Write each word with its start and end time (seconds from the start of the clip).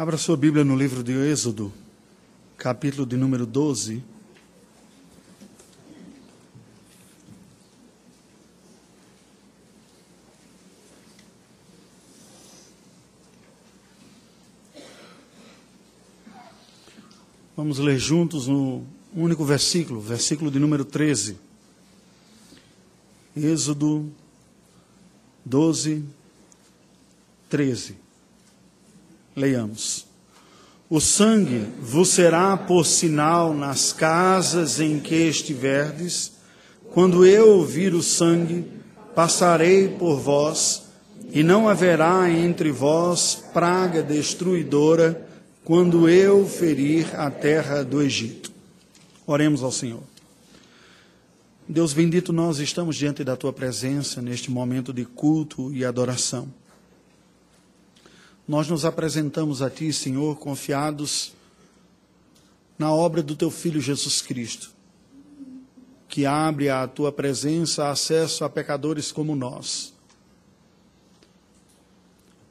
Abra 0.00 0.16
sua 0.16 0.34
Bíblia 0.34 0.64
no 0.64 0.74
livro 0.74 1.02
de 1.02 1.12
Êxodo, 1.12 1.70
capítulo 2.56 3.04
de 3.04 3.18
número 3.18 3.44
12. 3.44 4.02
Vamos 17.54 17.78
ler 17.78 17.98
juntos 17.98 18.46
no 18.46 18.86
único 19.14 19.44
versículo, 19.44 20.00
versículo 20.00 20.50
de 20.50 20.58
número 20.58 20.86
13. 20.86 21.36
Êxodo 23.36 24.10
12, 25.44 26.02
13. 27.50 28.09
Leiamos. 29.36 30.06
O 30.88 31.00
sangue 31.00 31.66
vos 31.80 32.08
será 32.08 32.56
por 32.56 32.84
sinal 32.84 33.54
nas 33.54 33.92
casas 33.92 34.80
em 34.80 34.98
que 34.98 35.14
estiverdes. 35.14 36.32
Quando 36.92 37.24
eu 37.24 37.50
ouvir 37.50 37.94
o 37.94 38.02
sangue, 38.02 38.66
passarei 39.14 39.88
por 39.88 40.18
vós, 40.18 40.82
e 41.32 41.44
não 41.44 41.68
haverá 41.68 42.28
entre 42.28 42.72
vós 42.72 43.44
praga 43.52 44.02
destruidora 44.02 45.28
quando 45.64 46.08
eu 46.08 46.44
ferir 46.44 47.14
a 47.14 47.30
terra 47.30 47.84
do 47.84 48.02
Egito. 48.02 48.50
Oremos 49.24 49.62
ao 49.62 49.70
Senhor. 49.70 50.02
Deus 51.68 51.92
bendito, 51.92 52.32
nós 52.32 52.58
estamos 52.58 52.96
diante 52.96 53.22
da 53.22 53.36
tua 53.36 53.52
presença 53.52 54.20
neste 54.20 54.50
momento 54.50 54.92
de 54.92 55.04
culto 55.04 55.72
e 55.72 55.84
adoração. 55.84 56.48
Nós 58.50 58.66
nos 58.66 58.84
apresentamos 58.84 59.62
a 59.62 59.70
ti, 59.70 59.92
Senhor, 59.92 60.36
confiados 60.36 61.32
na 62.76 62.92
obra 62.92 63.22
do 63.22 63.36
teu 63.36 63.48
filho 63.48 63.80
Jesus 63.80 64.20
Cristo, 64.20 64.72
que 66.08 66.26
abre 66.26 66.68
à 66.68 66.88
tua 66.88 67.12
presença 67.12 67.88
acesso 67.90 68.44
a 68.44 68.50
pecadores 68.50 69.12
como 69.12 69.36
nós. 69.36 69.94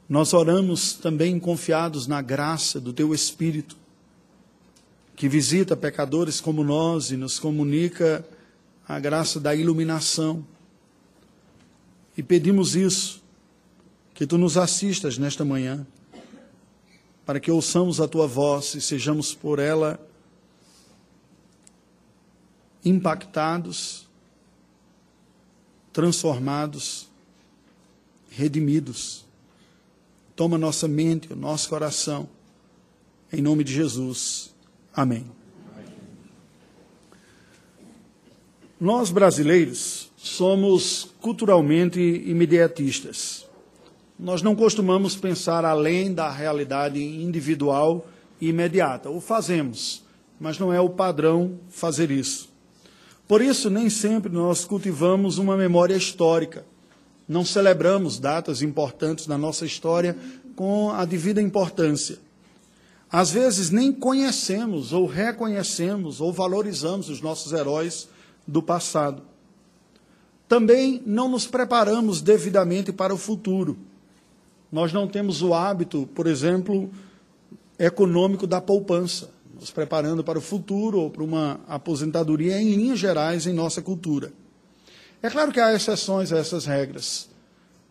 Nós 0.08 0.32
oramos 0.32 0.94
também 0.94 1.38
confiados 1.38 2.06
na 2.06 2.22
graça 2.22 2.80
do 2.80 2.94
teu 2.94 3.12
Espírito, 3.12 3.76
que 5.14 5.28
visita 5.28 5.76
pecadores 5.76 6.40
como 6.40 6.64
nós 6.64 7.10
e 7.10 7.16
nos 7.18 7.38
comunica 7.38 8.26
a 8.88 8.98
graça 8.98 9.38
da 9.38 9.54
iluminação. 9.54 10.42
E 12.16 12.22
pedimos 12.22 12.74
isso, 12.74 13.19
que 14.20 14.26
tu 14.26 14.36
nos 14.36 14.58
assistas 14.58 15.16
nesta 15.16 15.46
manhã, 15.46 15.86
para 17.24 17.40
que 17.40 17.50
ouçamos 17.50 18.02
a 18.02 18.06
tua 18.06 18.26
voz 18.26 18.74
e 18.74 18.80
sejamos 18.82 19.34
por 19.34 19.58
ela 19.58 19.98
impactados, 22.84 24.06
transformados, 25.90 27.08
redimidos. 28.28 29.24
Toma 30.36 30.58
nossa 30.58 30.86
mente, 30.86 31.32
o 31.32 31.36
nosso 31.36 31.70
coração, 31.70 32.28
em 33.32 33.40
nome 33.40 33.64
de 33.64 33.72
Jesus. 33.72 34.54
Amém. 34.92 35.24
Nós 38.78 39.10
brasileiros 39.10 40.10
somos 40.18 41.08
culturalmente 41.22 41.98
imediatistas. 41.98 43.48
Nós 44.22 44.42
não 44.42 44.54
costumamos 44.54 45.16
pensar 45.16 45.64
além 45.64 46.12
da 46.12 46.30
realidade 46.30 47.02
individual 47.02 48.06
e 48.38 48.50
imediata. 48.50 49.08
O 49.08 49.18
fazemos, 49.18 50.02
mas 50.38 50.58
não 50.58 50.70
é 50.70 50.78
o 50.78 50.90
padrão 50.90 51.58
fazer 51.70 52.10
isso. 52.10 52.50
Por 53.26 53.40
isso, 53.40 53.70
nem 53.70 53.88
sempre 53.88 54.30
nós 54.30 54.66
cultivamos 54.66 55.38
uma 55.38 55.56
memória 55.56 55.96
histórica. 55.96 56.66
Não 57.26 57.46
celebramos 57.46 58.18
datas 58.18 58.60
importantes 58.60 59.26
na 59.26 59.38
nossa 59.38 59.64
história 59.64 60.14
com 60.54 60.90
a 60.90 61.06
devida 61.06 61.40
importância. 61.40 62.18
Às 63.10 63.30
vezes, 63.30 63.70
nem 63.70 63.90
conhecemos, 63.90 64.92
ou 64.92 65.06
reconhecemos, 65.06 66.20
ou 66.20 66.30
valorizamos 66.30 67.08
os 67.08 67.22
nossos 67.22 67.52
heróis 67.52 68.06
do 68.46 68.62
passado. 68.62 69.22
Também 70.46 71.02
não 71.06 71.26
nos 71.26 71.46
preparamos 71.46 72.20
devidamente 72.20 72.92
para 72.92 73.14
o 73.14 73.18
futuro. 73.18 73.88
Nós 74.70 74.92
não 74.92 75.08
temos 75.08 75.42
o 75.42 75.52
hábito, 75.52 76.08
por 76.14 76.26
exemplo, 76.26 76.90
econômico 77.78 78.46
da 78.46 78.60
poupança, 78.60 79.30
nos 79.58 79.70
preparando 79.70 80.22
para 80.22 80.38
o 80.38 80.42
futuro 80.42 81.00
ou 81.00 81.10
para 81.10 81.24
uma 81.24 81.60
aposentadoria 81.66 82.60
em 82.60 82.74
linhas 82.74 82.98
gerais 82.98 83.46
em 83.46 83.52
nossa 83.52 83.82
cultura. 83.82 84.32
É 85.22 85.28
claro 85.28 85.52
que 85.52 85.60
há 85.60 85.74
exceções 85.74 86.32
a 86.32 86.38
essas 86.38 86.64
regras, 86.64 87.28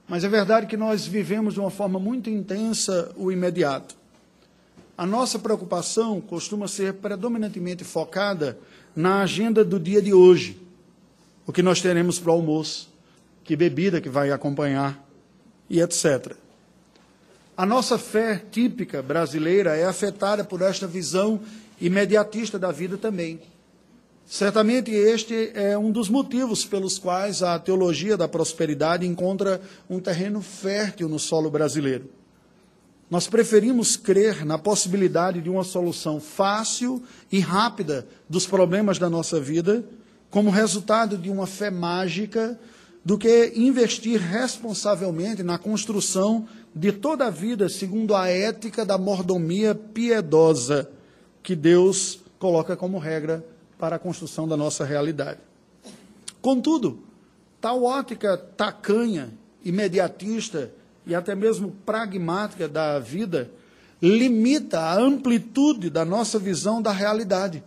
mas 0.07 0.23
é 0.23 0.29
verdade 0.29 0.67
que 0.67 0.77
nós 0.77 1.05
vivemos 1.05 1.53
de 1.53 1.59
uma 1.59 1.69
forma 1.69 1.99
muito 1.99 2.29
intensa 2.29 3.11
o 3.15 3.31
imediato. 3.31 3.95
A 4.97 5.05
nossa 5.05 5.37
preocupação 5.37 6.19
costuma 6.19 6.67
ser 6.67 6.95
predominantemente 6.95 7.83
focada 7.83 8.57
na 8.95 9.21
agenda 9.21 9.63
do 9.63 9.79
dia 9.79 10.01
de 10.01 10.13
hoje. 10.13 10.59
O 11.45 11.53
que 11.53 11.61
nós 11.61 11.81
teremos 11.81 12.19
para 12.19 12.31
o 12.31 12.33
almoço, 12.33 12.89
que 13.43 13.55
bebida 13.55 14.01
que 14.01 14.09
vai 14.09 14.31
acompanhar 14.31 15.07
e 15.69 15.79
etc. 15.79 16.35
A 17.59 17.65
nossa 17.65 17.97
fé 17.97 18.41
típica 18.49 19.01
brasileira 19.01 19.75
é 19.75 19.83
afetada 19.83 20.45
por 20.45 20.61
esta 20.61 20.87
visão 20.87 21.41
imediatista 21.81 22.57
da 22.57 22.71
vida 22.71 22.97
também. 22.97 23.37
Certamente 24.25 24.91
este 24.91 25.51
é 25.53 25.77
um 25.77 25.91
dos 25.91 26.07
motivos 26.07 26.63
pelos 26.63 26.97
quais 26.97 27.43
a 27.43 27.59
teologia 27.59 28.15
da 28.15 28.29
prosperidade 28.29 29.05
encontra 29.05 29.59
um 29.89 29.99
terreno 29.99 30.41
fértil 30.41 31.09
no 31.09 31.19
solo 31.19 31.51
brasileiro. 31.51 32.09
Nós 33.11 33.27
preferimos 33.27 33.97
crer 33.97 34.45
na 34.45 34.57
possibilidade 34.57 35.41
de 35.41 35.49
uma 35.49 35.65
solução 35.65 36.21
fácil 36.21 37.03
e 37.29 37.41
rápida 37.41 38.07
dos 38.29 38.47
problemas 38.47 38.97
da 38.97 39.09
nossa 39.09 39.37
vida, 39.37 39.83
como 40.29 40.49
resultado 40.49 41.17
de 41.17 41.29
uma 41.29 41.45
fé 41.45 41.69
mágica, 41.69 42.57
do 43.03 43.17
que 43.17 43.51
investir 43.55 44.19
responsavelmente 44.19 45.43
na 45.43 45.57
construção 45.57 46.47
de 46.73 46.91
toda 46.91 47.27
a 47.27 47.29
vida 47.29 47.67
segundo 47.67 48.15
a 48.15 48.27
ética 48.27 48.85
da 48.85 48.97
mordomia 48.97 49.73
piedosa 49.73 50.89
que 51.41 51.55
Deus 51.55 52.19
coloca 52.37 52.75
como 52.75 52.97
regra 52.99 53.45
para 53.77 53.95
a 53.95 53.99
construção 53.99 54.47
da 54.47 54.55
nossa 54.55 54.85
realidade. 54.85 55.39
Contudo, 56.41 56.99
tal 57.59 57.83
ótica 57.83 58.37
tacanha, 58.37 59.29
imediatista, 59.63 60.71
e 61.05 61.15
até 61.15 61.33
mesmo 61.33 61.71
pragmática 61.85 62.67
da 62.67 62.99
vida 62.99 63.49
limita 64.01 64.79
a 64.79 64.99
amplitude 64.99 65.89
da 65.89 66.05
nossa 66.05 66.37
visão 66.37 66.81
da 66.81 66.91
realidade, 66.91 67.63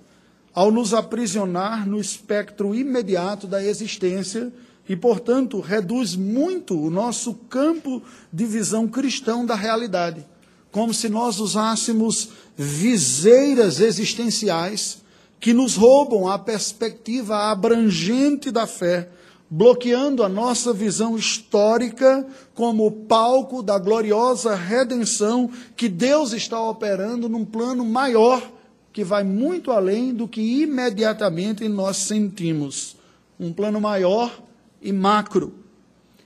ao 0.55 0.71
nos 0.71 0.95
aprisionar 0.95 1.89
no 1.89 1.99
espectro 1.99 2.75
imediato 2.75 3.47
da 3.47 3.63
existência 3.63 4.53
e, 4.89 4.97
portanto, 4.97 5.61
reduz 5.61 6.17
muito 6.17 6.79
o 6.79 6.91
nosso 6.91 7.35
campo 7.49 8.03
de 8.33 8.45
visão 8.45 8.89
cristão 8.89 9.47
da 9.47 9.55
realidade, 9.55 10.27
como 10.71 10.93
se 10.93 11.09
nós 11.09 11.39
usássemos 11.39 12.31
viseiras 12.57 13.81
existenciais 13.81 15.03
que 15.41 15.53
nos 15.53 15.77
roubam 15.77 16.29
a 16.29 16.39
perspectiva 16.39 17.51
abrangente 17.51 18.51
da 18.51 18.67
fé 18.67 19.09
bloqueando 19.55 20.23
a 20.23 20.31
nossa 20.31 20.73
visão 20.73 21.15
histórica 21.15 22.27
como 22.55 22.91
palco 22.91 23.63
da 23.63 23.79
gloriosa 23.79 24.55
redenção 24.55 25.51
que 25.77 25.91
Deus 25.91 26.33
está 26.33 26.59
operando 26.59 27.29
num 27.29 27.45
plano 27.45 27.85
maior 27.85 28.43
que 28.95 29.05
vai 29.05 29.23
muito 29.23 29.71
além 29.71 30.15
do 30.15 30.27
que 30.27 30.41
imediatamente 30.41 31.69
nós 31.69 31.99
sentimos. 31.99 32.97
Um 33.39 33.53
plano 33.53 33.79
maior 33.79 34.43
e 34.83 34.93
macro. 34.93 35.55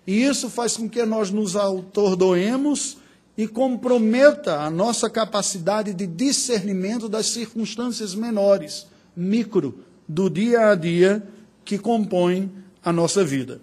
E 0.06 0.23
isso 0.23 0.49
faz 0.49 0.76
com 0.76 0.88
que 0.88 1.05
nós 1.05 1.31
nos 1.31 1.56
autordoemos 1.56 2.99
e 3.37 3.47
comprometa 3.47 4.61
a 4.61 4.70
nossa 4.70 5.11
capacidade 5.11 5.93
de 5.93 6.06
discernimento 6.06 7.08
das 7.08 7.26
circunstâncias 7.26 8.14
menores, 8.14 8.87
micro, 9.14 9.81
do 10.08 10.31
dia 10.31 10.70
a 10.70 10.75
dia 10.75 11.26
que 11.64 11.76
compõem 11.79 12.50
a 12.82 12.93
nossa 12.93 13.25
vida. 13.25 13.61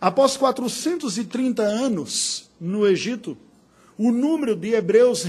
Após 0.00 0.36
430 0.36 1.62
anos 1.62 2.50
no 2.60 2.86
Egito, 2.86 3.36
o 3.96 4.12
número 4.12 4.54
de 4.54 4.74
hebreus 4.74 5.24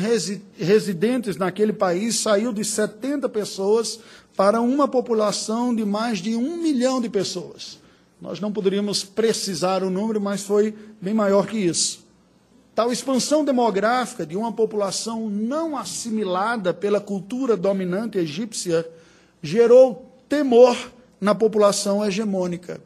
residentes 0.57 1.37
naquele 1.37 1.73
país 1.73 2.19
saiu 2.19 2.53
de 2.53 2.63
70 2.63 3.27
pessoas 3.29 3.99
para 4.35 4.61
uma 4.61 4.87
população 4.87 5.73
de 5.73 5.83
mais 5.83 6.19
de 6.19 6.35
um 6.35 6.57
milhão 6.57 7.01
de 7.01 7.09
pessoas. 7.09 7.79
Nós 8.21 8.39
não 8.39 8.51
poderíamos 8.51 9.03
precisar 9.03 9.81
o 9.83 9.89
número, 9.89 10.19
mas 10.19 10.43
foi 10.43 10.75
bem 11.01 11.13
maior 11.13 11.47
que 11.47 11.57
isso. 11.57 12.05
Tal 12.75 12.91
expansão 12.91 13.43
demográfica 13.43 14.25
de 14.25 14.35
uma 14.37 14.51
população 14.51 15.29
não 15.29 15.77
assimilada 15.77 16.73
pela 16.73 16.99
cultura 16.99 17.57
dominante 17.57 18.17
egípcia 18.17 18.89
gerou 19.41 20.15
temor 20.27 20.77
na 21.19 21.33
população 21.33 22.05
hegemônica, 22.05 22.81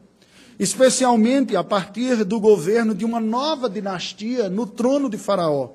especialmente 0.59 1.55
a 1.55 1.63
partir 1.63 2.23
do 2.23 2.39
governo 2.39 2.95
de 2.95 3.05
uma 3.05 3.19
nova 3.19 3.69
dinastia 3.69 4.49
no 4.49 4.65
trono 4.65 5.09
de 5.09 5.17
Faraó, 5.17 5.71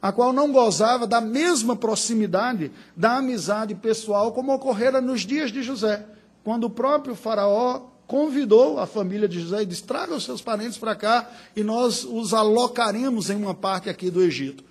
a 0.00 0.10
qual 0.10 0.32
não 0.32 0.50
gozava 0.50 1.06
da 1.06 1.20
mesma 1.20 1.76
proximidade 1.76 2.72
da 2.96 3.18
amizade 3.18 3.74
pessoal 3.74 4.32
como 4.32 4.52
ocorrera 4.52 5.00
nos 5.00 5.20
dias 5.22 5.52
de 5.52 5.62
José, 5.62 6.06
quando 6.42 6.64
o 6.64 6.70
próprio 6.70 7.14
Faraó 7.14 7.89
convidou 8.10 8.80
a 8.80 8.88
família 8.88 9.28
de 9.28 9.38
José 9.38 9.62
e 9.62 9.66
disse: 9.66 9.84
traga 9.84 10.16
os 10.16 10.24
seus 10.24 10.42
parentes 10.42 10.76
para 10.76 10.96
cá 10.96 11.30
e 11.54 11.62
nós 11.62 12.02
os 12.02 12.34
alocaremos 12.34 13.30
em 13.30 13.36
uma 13.36 13.54
parte 13.54 13.88
aqui 13.88 14.10
do 14.10 14.20
Egito. 14.20 14.64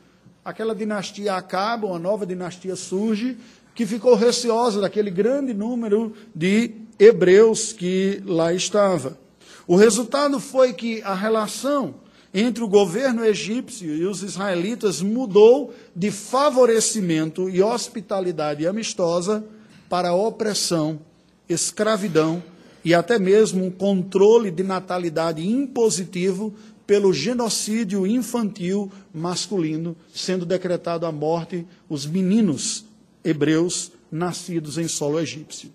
Aquela 0.43 0.75
dinastia 0.75 1.35
acaba, 1.35 1.87
uma 1.87 1.97
nova 1.97 2.25
dinastia 2.25 2.75
surge, 2.75 3.37
que 3.73 3.85
ficou 3.85 4.13
receosa 4.15 4.81
daquele 4.81 5.09
grande 5.09 5.53
número 5.53 6.13
de 6.35 6.71
hebreus 6.99 7.71
que 7.71 8.21
lá 8.25 8.53
estava. 8.53 9.17
O 9.65 9.77
resultado 9.77 10.37
foi 10.41 10.73
que 10.73 11.01
a 11.03 11.13
relação 11.13 11.95
entre 12.33 12.61
o 12.61 12.67
governo 12.67 13.23
egípcio 13.23 13.95
e 13.95 14.05
os 14.05 14.21
israelitas 14.21 15.01
mudou 15.01 15.73
de 15.95 16.11
favorecimento 16.11 17.49
e 17.49 17.63
hospitalidade 17.63 18.67
amistosa 18.67 19.45
para 19.87 20.13
opressão, 20.13 20.99
escravidão 21.47 22.43
e 22.83 22.93
até 22.93 23.19
mesmo 23.19 23.65
um 23.65 23.71
controle 23.71 24.51
de 24.51 24.63
natalidade 24.63 25.45
impositivo 25.45 26.53
pelo 26.87 27.13
genocídio 27.13 28.07
infantil 28.07 28.91
masculino, 29.13 29.95
sendo 30.13 30.45
decretado 30.45 31.05
a 31.05 31.11
morte 31.11 31.65
os 31.87 32.05
meninos 32.05 32.85
hebreus 33.23 33.91
nascidos 34.11 34.77
em 34.77 34.87
solo 34.87 35.19
egípcio. 35.19 35.71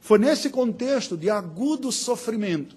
Foi 0.00 0.18
nesse 0.18 0.50
contexto 0.50 1.16
de 1.16 1.28
agudo 1.28 1.90
sofrimento, 1.90 2.76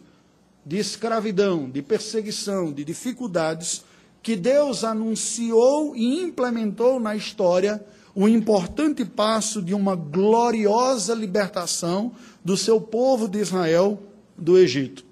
de 0.66 0.78
escravidão, 0.78 1.70
de 1.70 1.82
perseguição, 1.82 2.74
de 2.74 2.84
dificuldades, 2.84 3.84
que 4.22 4.36
Deus 4.36 4.84
anunciou 4.84 5.96
e 5.96 6.22
implementou 6.22 7.00
na 7.00 7.16
história 7.16 7.82
o 8.18 8.28
importante 8.28 9.06
passo 9.06 9.62
de 9.62 9.76
uma 9.76 9.96
gloriosa 9.96 11.14
libertação 11.14 12.14
do 12.44 12.58
seu 12.58 12.82
povo 12.82 13.28
de 13.28 13.38
Israel 13.38 14.02
do 14.36 14.58
Egito. 14.58 15.06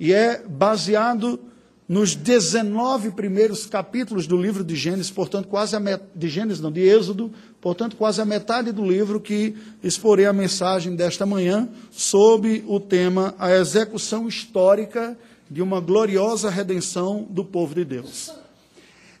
E 0.00 0.10
é 0.10 0.42
baseado 0.42 1.38
nos 1.86 2.14
19 2.14 3.10
primeiros 3.10 3.66
capítulos 3.66 4.26
do 4.26 4.38
livro 4.38 4.64
de 4.64 4.74
Gênesis, 4.74 5.10
portanto, 5.10 5.48
quase 5.48 5.76
a 5.76 5.80
met... 5.80 6.02
de 6.14 6.30
Gênesis, 6.30 6.62
não, 6.62 6.72
de 6.72 6.80
Êxodo, 6.80 7.30
portanto, 7.60 7.94
quase 7.94 8.22
a 8.22 8.24
metade 8.24 8.72
do 8.72 8.90
livro 8.90 9.20
que 9.20 9.54
exporei 9.82 10.24
a 10.24 10.32
mensagem 10.32 10.96
desta 10.96 11.26
manhã 11.26 11.68
sob 11.90 12.64
o 12.66 12.80
tema 12.80 13.34
a 13.38 13.52
execução 13.52 14.26
histórica 14.26 15.14
de 15.50 15.60
uma 15.60 15.78
gloriosa 15.78 16.48
redenção 16.48 17.26
do 17.28 17.44
povo 17.44 17.74
de 17.74 17.84
Deus. 17.84 18.32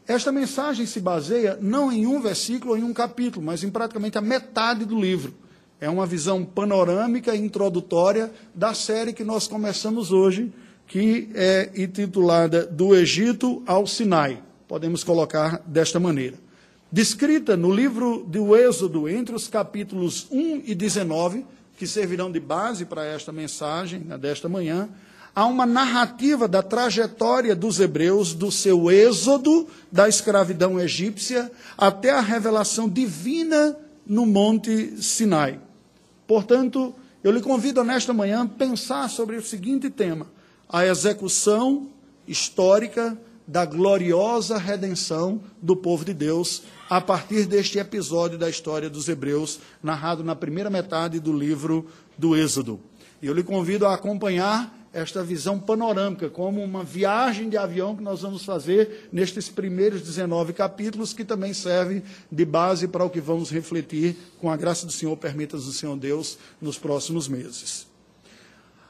Esta 0.06 0.30
mensagem 0.30 0.84
se 0.84 1.00
baseia 1.00 1.58
não 1.60 1.90
em 1.90 2.06
um 2.06 2.20
versículo 2.20 2.72
ou 2.72 2.78
em 2.78 2.82
um 2.82 2.92
capítulo, 2.92 3.44
mas 3.44 3.64
em 3.64 3.70
praticamente 3.70 4.18
a 4.18 4.20
metade 4.20 4.84
do 4.84 5.00
livro. 5.00 5.34
É 5.80 5.88
uma 5.88 6.06
visão 6.06 6.44
panorâmica 6.44 7.34
e 7.34 7.40
introdutória 7.40 8.30
da 8.54 8.74
série 8.74 9.12
que 9.12 9.24
nós 9.24 9.48
começamos 9.48 10.12
hoje, 10.12 10.52
que 10.86 11.30
é 11.34 11.70
intitulada 11.74 12.66
Do 12.66 12.94
Egito 12.94 13.62
ao 13.66 13.86
Sinai. 13.86 14.42
Podemos 14.68 15.02
colocar 15.02 15.62
desta 15.66 15.98
maneira. 15.98 16.36
Descrita 16.92 17.56
no 17.56 17.74
livro 17.74 18.24
do 18.26 18.54
Êxodo, 18.54 19.08
entre 19.08 19.34
os 19.34 19.48
capítulos 19.48 20.26
1 20.30 20.62
e 20.66 20.74
19, 20.74 21.44
que 21.76 21.86
servirão 21.86 22.30
de 22.30 22.38
base 22.38 22.84
para 22.84 23.04
esta 23.04 23.32
mensagem 23.32 24.00
né, 24.00 24.16
desta 24.16 24.48
manhã, 24.48 24.88
há 25.34 25.46
uma 25.46 25.66
narrativa 25.66 26.46
da 26.46 26.62
trajetória 26.62 27.56
dos 27.56 27.80
hebreus, 27.80 28.32
do 28.34 28.52
seu 28.52 28.90
êxodo 28.90 29.66
da 29.90 30.08
escravidão 30.08 30.78
egípcia 30.78 31.50
até 31.76 32.10
a 32.10 32.20
revelação 32.20 32.88
divina 32.88 33.76
no 34.06 34.24
Monte 34.24 35.02
Sinai. 35.02 35.58
Portanto, 36.26 36.94
eu 37.22 37.32
lhe 37.32 37.40
convido 37.40 37.82
nesta 37.82 38.12
manhã 38.12 38.42
a 38.42 38.46
pensar 38.46 39.08
sobre 39.08 39.36
o 39.36 39.42
seguinte 39.42 39.90
tema: 39.90 40.26
a 40.68 40.86
execução 40.86 41.88
histórica 42.28 43.18
da 43.46 43.66
gloriosa 43.66 44.56
redenção 44.56 45.40
do 45.60 45.76
povo 45.76 46.04
de 46.04 46.14
Deus 46.14 46.62
a 46.88 47.00
partir 47.00 47.44
deste 47.44 47.78
episódio 47.78 48.38
da 48.38 48.48
história 48.48 48.88
dos 48.88 49.08
hebreus, 49.08 49.60
narrado 49.82 50.24
na 50.24 50.34
primeira 50.34 50.70
metade 50.70 51.20
do 51.20 51.32
livro 51.32 51.86
do 52.16 52.36
Êxodo. 52.36 52.80
E 53.20 53.26
eu 53.26 53.34
lhe 53.34 53.42
convido 53.42 53.86
a 53.86 53.94
acompanhar 53.94 54.83
esta 54.94 55.24
visão 55.24 55.58
panorâmica, 55.58 56.30
como 56.30 56.62
uma 56.62 56.84
viagem 56.84 57.48
de 57.48 57.56
avião 57.56 57.96
que 57.96 58.02
nós 58.02 58.22
vamos 58.22 58.44
fazer 58.44 59.08
nestes 59.12 59.48
primeiros 59.48 60.02
19 60.02 60.52
capítulos, 60.52 61.12
que 61.12 61.24
também 61.24 61.52
serve 61.52 62.02
de 62.30 62.44
base 62.44 62.86
para 62.86 63.04
o 63.04 63.10
que 63.10 63.20
vamos 63.20 63.50
refletir, 63.50 64.16
com 64.40 64.50
a 64.50 64.56
graça 64.56 64.86
do 64.86 64.92
Senhor, 64.92 65.16
permita-nos 65.16 65.66
o 65.66 65.72
Senhor 65.72 65.96
Deus, 65.96 66.38
nos 66.60 66.78
próximos 66.78 67.26
meses. 67.26 67.88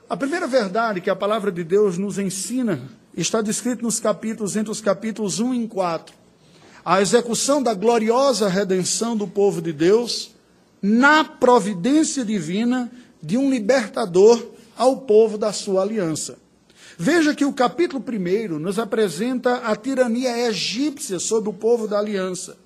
A 0.08 0.16
primeira 0.16 0.46
verdade 0.46 1.00
que 1.00 1.08
a 1.08 1.16
palavra 1.16 1.50
de 1.50 1.64
Deus 1.64 1.96
nos 1.96 2.18
ensina 2.18 2.82
está 3.16 3.40
descrita 3.40 3.82
nos 3.82 3.98
capítulos, 3.98 4.54
entre 4.54 4.70
os 4.70 4.82
capítulos 4.82 5.40
1 5.40 5.54
e 5.54 5.68
4. 5.68 6.14
A 6.84 7.00
execução 7.00 7.62
da 7.62 7.72
gloriosa 7.72 8.46
redenção 8.46 9.16
do 9.16 9.26
povo 9.26 9.62
de 9.62 9.72
Deus 9.72 10.32
na 10.82 11.24
providência 11.24 12.22
divina 12.22 12.92
de 13.22 13.38
um 13.38 13.48
libertador 13.48 14.53
ao 14.76 14.98
povo 14.98 15.36
da 15.38 15.52
sua 15.52 15.82
aliança. 15.82 16.38
Veja 16.96 17.34
que 17.34 17.44
o 17.44 17.52
capítulo 17.52 18.02
1 18.06 18.58
nos 18.58 18.78
apresenta 18.78 19.56
a 19.56 19.74
tirania 19.74 20.48
egípcia 20.48 21.18
sobre 21.18 21.50
o 21.50 21.52
povo 21.52 21.88
da 21.88 21.98
aliança. 21.98 22.56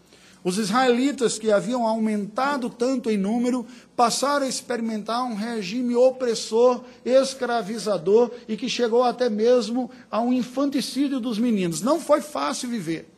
Os 0.45 0.57
israelitas, 0.57 1.39
que 1.39 1.51
haviam 1.51 1.87
aumentado 1.87 2.71
tanto 2.71 3.11
em 3.11 3.17
número, 3.17 3.67
passaram 3.97 4.47
a 4.47 4.49
experimentar 4.49 5.25
um 5.25 5.35
regime 5.35 5.97
opressor, 5.97 6.83
escravizador 7.05 8.31
e 8.47 8.57
que 8.57 8.69
chegou 8.69 9.03
até 9.03 9.29
mesmo 9.29 9.91
a 10.11 10.21
um 10.21 10.33
infanticídio 10.33 11.19
dos 11.19 11.39
meninos. 11.39 11.83
Não 11.83 12.01
foi 12.01 12.21
fácil 12.21 12.69
viver. 12.69 13.09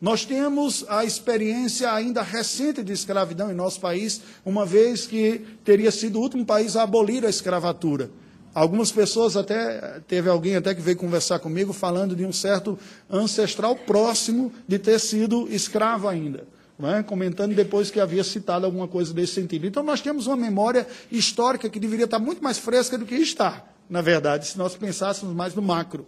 Nós 0.00 0.24
temos 0.24 0.84
a 0.88 1.04
experiência 1.04 1.90
ainda 1.92 2.20
recente 2.20 2.82
de 2.82 2.92
escravidão 2.92 3.50
em 3.50 3.54
nosso 3.54 3.80
país, 3.80 4.20
uma 4.44 4.66
vez 4.66 5.06
que 5.06 5.46
teria 5.64 5.90
sido 5.90 6.18
o 6.18 6.22
último 6.22 6.44
país 6.44 6.76
a 6.76 6.82
abolir 6.82 7.24
a 7.24 7.30
escravatura. 7.30 8.10
Algumas 8.56 8.90
pessoas 8.90 9.36
até, 9.36 10.00
teve 10.08 10.30
alguém 10.30 10.56
até 10.56 10.74
que 10.74 10.80
veio 10.80 10.96
conversar 10.96 11.38
comigo 11.40 11.74
falando 11.74 12.16
de 12.16 12.24
um 12.24 12.32
certo 12.32 12.78
ancestral 13.10 13.76
próximo 13.76 14.50
de 14.66 14.78
ter 14.78 14.98
sido 14.98 15.46
escravo 15.50 16.08
ainda. 16.08 16.48
É? 16.82 17.02
comentando 17.02 17.54
depois 17.54 17.90
que 17.90 18.00
havia 18.00 18.24
citado 18.24 18.64
alguma 18.64 18.88
coisa 18.88 19.12
desse 19.12 19.34
sentido. 19.34 19.66
Então, 19.66 19.82
nós 19.82 20.00
temos 20.00 20.26
uma 20.26 20.36
memória 20.36 20.86
histórica 21.12 21.68
que 21.68 21.78
deveria 21.78 22.06
estar 22.06 22.18
muito 22.18 22.42
mais 22.42 22.56
fresca 22.56 22.96
do 22.96 23.04
que 23.04 23.14
está, 23.14 23.62
na 23.90 24.00
verdade, 24.00 24.46
se 24.46 24.56
nós 24.56 24.74
pensássemos 24.74 25.34
mais 25.34 25.54
no 25.54 25.60
macro. 25.60 26.06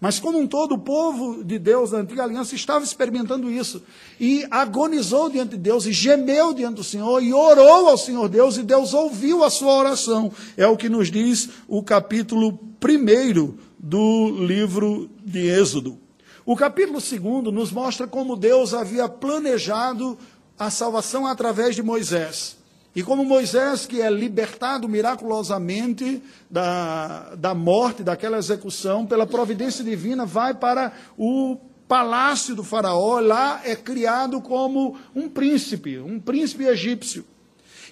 Mas, 0.00 0.18
como 0.20 0.38
um 0.38 0.46
todo, 0.46 0.74
o 0.74 0.78
povo 0.78 1.42
de 1.42 1.58
Deus 1.58 1.90
da 1.90 1.98
antiga 1.98 2.22
aliança 2.22 2.54
estava 2.54 2.84
experimentando 2.84 3.50
isso. 3.50 3.82
E 4.20 4.46
agonizou 4.50 5.30
diante 5.30 5.52
de 5.52 5.56
Deus, 5.56 5.86
e 5.86 5.92
gemeu 5.92 6.52
diante 6.52 6.76
do 6.76 6.84
Senhor, 6.84 7.22
e 7.22 7.32
orou 7.32 7.88
ao 7.88 7.96
Senhor 7.96 8.28
Deus, 8.28 8.58
e 8.58 8.62
Deus 8.62 8.92
ouviu 8.92 9.42
a 9.42 9.48
sua 9.48 9.72
oração. 9.72 10.30
É 10.56 10.66
o 10.66 10.76
que 10.76 10.88
nos 10.88 11.10
diz 11.10 11.48
o 11.66 11.82
capítulo 11.82 12.58
1 12.82 13.54
do 13.78 14.46
livro 14.46 15.08
de 15.24 15.48
Êxodo. 15.48 15.98
O 16.44 16.54
capítulo 16.54 17.00
2 17.00 17.52
nos 17.52 17.72
mostra 17.72 18.06
como 18.06 18.36
Deus 18.36 18.74
havia 18.74 19.08
planejado 19.08 20.18
a 20.58 20.70
salvação 20.70 21.26
através 21.26 21.74
de 21.74 21.82
Moisés. 21.82 22.55
E 22.96 23.02
como 23.02 23.26
Moisés, 23.26 23.84
que 23.84 24.00
é 24.00 24.08
libertado 24.08 24.88
miraculosamente 24.88 26.22
da, 26.50 27.34
da 27.34 27.54
morte, 27.54 28.02
daquela 28.02 28.38
execução, 28.38 29.04
pela 29.04 29.26
providência 29.26 29.84
divina, 29.84 30.24
vai 30.24 30.54
para 30.54 30.94
o 31.18 31.58
palácio 31.86 32.54
do 32.54 32.64
Faraó, 32.64 33.20
lá 33.20 33.60
é 33.64 33.76
criado 33.76 34.40
como 34.40 34.96
um 35.14 35.28
príncipe, 35.28 35.98
um 35.98 36.18
príncipe 36.18 36.64
egípcio. 36.64 37.22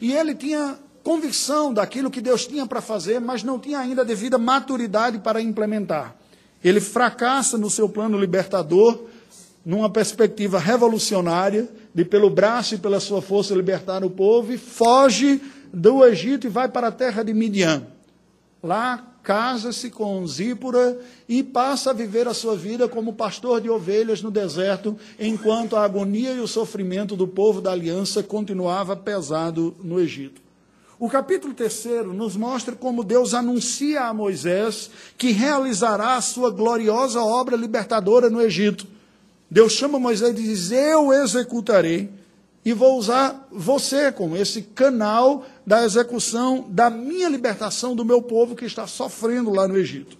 E 0.00 0.10
ele 0.10 0.34
tinha 0.34 0.78
convicção 1.02 1.74
daquilo 1.74 2.10
que 2.10 2.22
Deus 2.22 2.46
tinha 2.46 2.66
para 2.66 2.80
fazer, 2.80 3.20
mas 3.20 3.42
não 3.42 3.58
tinha 3.58 3.80
ainda 3.80 4.00
a 4.00 4.06
devida 4.06 4.38
maturidade 4.38 5.18
para 5.18 5.38
implementar. 5.38 6.16
Ele 6.64 6.80
fracassa 6.80 7.58
no 7.58 7.68
seu 7.68 7.90
plano 7.90 8.18
libertador, 8.18 9.04
numa 9.66 9.90
perspectiva 9.90 10.58
revolucionária, 10.58 11.68
de 11.94 12.04
pelo 12.04 12.28
braço 12.28 12.74
e 12.74 12.78
pela 12.78 12.98
sua 12.98 13.22
força 13.22 13.54
libertar 13.54 14.02
o 14.02 14.10
povo, 14.10 14.52
e 14.52 14.58
foge 14.58 15.40
do 15.72 16.04
Egito 16.04 16.46
e 16.46 16.50
vai 16.50 16.68
para 16.68 16.88
a 16.88 16.92
terra 16.92 17.22
de 17.22 17.32
Midian. 17.32 17.86
Lá 18.62 19.12
casa-se 19.22 19.90
com 19.90 20.26
Zípora 20.26 20.98
e 21.28 21.42
passa 21.42 21.90
a 21.90 21.94
viver 21.94 22.28
a 22.28 22.34
sua 22.34 22.54
vida 22.54 22.86
como 22.88 23.14
pastor 23.14 23.60
de 23.60 23.70
ovelhas 23.70 24.20
no 24.20 24.30
deserto, 24.30 24.98
enquanto 25.18 25.76
a 25.76 25.84
agonia 25.84 26.32
e 26.32 26.40
o 26.40 26.48
sofrimento 26.48 27.16
do 27.16 27.26
povo 27.26 27.60
da 27.60 27.72
aliança 27.72 28.22
continuava 28.22 28.94
pesado 28.94 29.74
no 29.82 29.98
Egito. 29.98 30.42
O 30.98 31.08
capítulo 31.08 31.54
terceiro 31.54 32.12
nos 32.12 32.36
mostra 32.36 32.76
como 32.76 33.02
Deus 33.02 33.34
anuncia 33.34 34.04
a 34.04 34.14
Moisés 34.14 34.90
que 35.18 35.32
realizará 35.32 36.16
a 36.16 36.20
sua 36.20 36.50
gloriosa 36.50 37.20
obra 37.20 37.56
libertadora 37.56 38.30
no 38.30 38.40
Egito. 38.40 38.86
Deus 39.54 39.74
chama 39.74 40.00
Moisés 40.00 40.30
e 40.30 40.42
diz: 40.42 40.72
Eu 40.72 41.12
executarei 41.12 42.10
e 42.64 42.72
vou 42.72 42.98
usar 42.98 43.46
você 43.52 44.10
como 44.10 44.36
esse 44.36 44.62
canal 44.62 45.46
da 45.64 45.84
execução 45.84 46.66
da 46.68 46.90
minha 46.90 47.28
libertação 47.28 47.94
do 47.94 48.04
meu 48.04 48.20
povo 48.20 48.56
que 48.56 48.64
está 48.64 48.84
sofrendo 48.88 49.52
lá 49.52 49.68
no 49.68 49.76
Egito. 49.76 50.18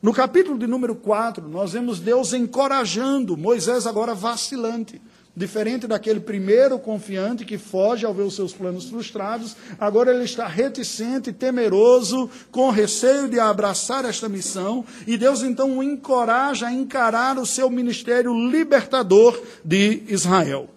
No 0.00 0.14
capítulo 0.14 0.58
de 0.58 0.66
número 0.66 0.94
4, 0.94 1.46
nós 1.46 1.74
vemos 1.74 2.00
Deus 2.00 2.32
encorajando 2.32 3.36
Moisés 3.36 3.86
agora 3.86 4.14
vacilante. 4.14 4.98
Diferente 5.40 5.86
daquele 5.86 6.20
primeiro 6.20 6.78
confiante 6.78 7.46
que 7.46 7.56
foge 7.56 8.04
ao 8.04 8.12
ver 8.12 8.24
os 8.24 8.36
seus 8.36 8.52
planos 8.52 8.90
frustrados, 8.90 9.56
agora 9.78 10.12
ele 10.12 10.24
está 10.24 10.46
reticente, 10.46 11.32
temeroso, 11.32 12.28
com 12.50 12.68
receio 12.68 13.26
de 13.26 13.40
abraçar 13.40 14.04
esta 14.04 14.28
missão, 14.28 14.84
e 15.06 15.16
Deus 15.16 15.42
então 15.42 15.78
o 15.78 15.82
encoraja 15.82 16.66
a 16.66 16.72
encarar 16.74 17.38
o 17.38 17.46
seu 17.46 17.70
ministério 17.70 18.34
libertador 18.50 19.42
de 19.64 20.02
Israel. 20.08 20.68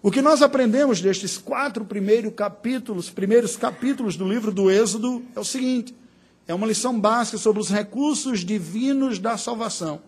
O 0.00 0.08
que 0.08 0.22
nós 0.22 0.40
aprendemos 0.40 1.00
destes 1.00 1.36
quatro 1.36 1.84
primeiros 1.84 2.32
capítulos, 2.32 3.10
primeiros 3.10 3.56
capítulos 3.56 4.14
do 4.14 4.24
livro 4.24 4.52
do 4.52 4.70
Êxodo 4.70 5.20
é 5.34 5.40
o 5.40 5.44
seguinte: 5.44 5.92
é 6.46 6.54
uma 6.54 6.68
lição 6.68 6.96
básica 6.96 7.38
sobre 7.38 7.60
os 7.60 7.68
recursos 7.68 8.44
divinos 8.44 9.18
da 9.18 9.36
salvação. 9.36 10.00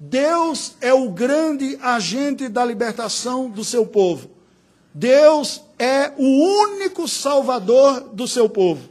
Deus 0.00 0.74
é 0.80 0.94
o 0.94 1.10
grande 1.10 1.76
agente 1.82 2.48
da 2.48 2.64
libertação 2.64 3.50
do 3.50 3.64
seu 3.64 3.84
povo. 3.84 4.30
Deus 4.94 5.60
é 5.78 6.12
o 6.16 6.24
único 6.24 7.08
salvador 7.08 8.00
do 8.12 8.28
seu 8.28 8.48
povo. 8.48 8.88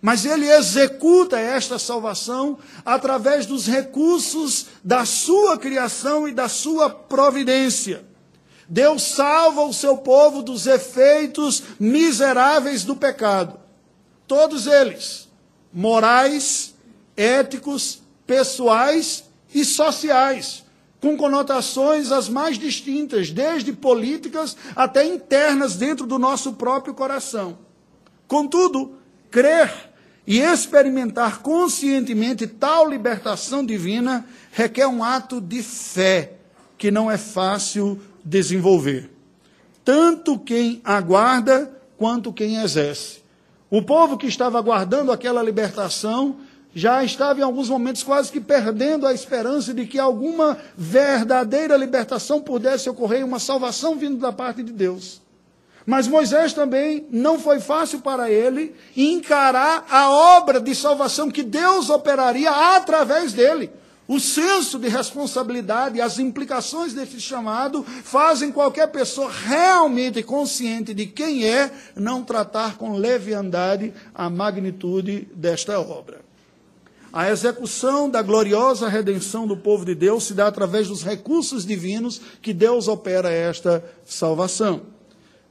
Mas 0.00 0.24
ele 0.24 0.50
executa 0.50 1.38
esta 1.38 1.78
salvação 1.78 2.58
através 2.84 3.46
dos 3.46 3.68
recursos 3.68 4.66
da 4.82 5.04
sua 5.04 5.56
criação 5.56 6.26
e 6.26 6.32
da 6.32 6.48
sua 6.48 6.90
providência. 6.90 8.04
Deus 8.68 9.02
salva 9.02 9.62
o 9.62 9.72
seu 9.72 9.98
povo 9.98 10.42
dos 10.42 10.66
efeitos 10.66 11.62
miseráveis 11.78 12.82
do 12.82 12.96
pecado. 12.96 13.60
Todos 14.26 14.66
eles, 14.66 15.28
morais, 15.72 16.74
éticos, 17.16 18.02
pessoais 18.26 19.24
e 19.54 19.64
sociais, 19.64 20.64
com 21.00 21.16
conotações 21.16 22.12
as 22.12 22.28
mais 22.28 22.58
distintas, 22.58 23.30
desde 23.30 23.72
políticas 23.72 24.56
até 24.76 25.04
internas 25.04 25.76
dentro 25.76 26.06
do 26.06 26.18
nosso 26.18 26.52
próprio 26.52 26.94
coração. 26.94 27.58
Contudo, 28.28 28.94
crer 29.30 29.92
e 30.26 30.38
experimentar 30.38 31.40
conscientemente 31.40 32.46
tal 32.46 32.88
libertação 32.88 33.66
divina 33.66 34.24
requer 34.52 34.86
um 34.86 35.02
ato 35.02 35.40
de 35.40 35.62
fé 35.62 36.34
que 36.78 36.90
não 36.90 37.10
é 37.10 37.18
fácil 37.18 38.00
desenvolver. 38.24 39.10
Tanto 39.84 40.38
quem 40.38 40.80
aguarda 40.84 41.80
quanto 41.98 42.32
quem 42.32 42.56
exerce. 42.56 43.22
O 43.68 43.82
povo 43.82 44.16
que 44.16 44.26
estava 44.26 44.58
aguardando 44.58 45.10
aquela 45.10 45.42
libertação 45.42 46.36
já 46.74 47.04
estava 47.04 47.40
em 47.40 47.42
alguns 47.42 47.68
momentos 47.68 48.02
quase 48.02 48.32
que 48.32 48.40
perdendo 48.40 49.06
a 49.06 49.12
esperança 49.12 49.74
de 49.74 49.86
que 49.86 49.98
alguma 49.98 50.56
verdadeira 50.76 51.76
libertação 51.76 52.40
pudesse 52.40 52.88
ocorrer, 52.88 53.24
uma 53.24 53.38
salvação 53.38 53.96
vindo 53.96 54.16
da 54.16 54.32
parte 54.32 54.62
de 54.62 54.72
Deus. 54.72 55.20
Mas 55.84 56.06
Moisés 56.06 56.52
também 56.52 57.06
não 57.10 57.38
foi 57.38 57.60
fácil 57.60 58.00
para 58.00 58.30
ele 58.30 58.74
encarar 58.96 59.84
a 59.90 60.10
obra 60.10 60.60
de 60.60 60.74
salvação 60.74 61.30
que 61.30 61.42
Deus 61.42 61.90
operaria 61.90 62.50
através 62.76 63.32
dele. 63.32 63.70
O 64.06 64.18
senso 64.20 64.78
de 64.78 64.88
responsabilidade 64.88 65.96
e 65.96 66.00
as 66.00 66.18
implicações 66.18 66.92
desse 66.92 67.20
chamado 67.20 67.82
fazem 67.82 68.52
qualquer 68.52 68.88
pessoa 68.88 69.30
realmente 69.30 70.22
consciente 70.22 70.92
de 70.92 71.06
quem 71.06 71.46
é 71.46 71.70
não 71.96 72.22
tratar 72.22 72.76
com 72.76 72.92
leviandade 72.92 73.92
a 74.14 74.28
magnitude 74.28 75.28
desta 75.34 75.80
obra. 75.80 76.31
A 77.12 77.30
execução 77.30 78.08
da 78.08 78.22
gloriosa 78.22 78.88
redenção 78.88 79.46
do 79.46 79.54
povo 79.54 79.84
de 79.84 79.94
Deus 79.94 80.24
se 80.24 80.32
dá 80.32 80.46
através 80.46 80.88
dos 80.88 81.02
recursos 81.02 81.66
divinos 81.66 82.18
que 82.40 82.54
Deus 82.54 82.88
opera 82.88 83.30
esta 83.30 83.84
salvação. 84.06 84.82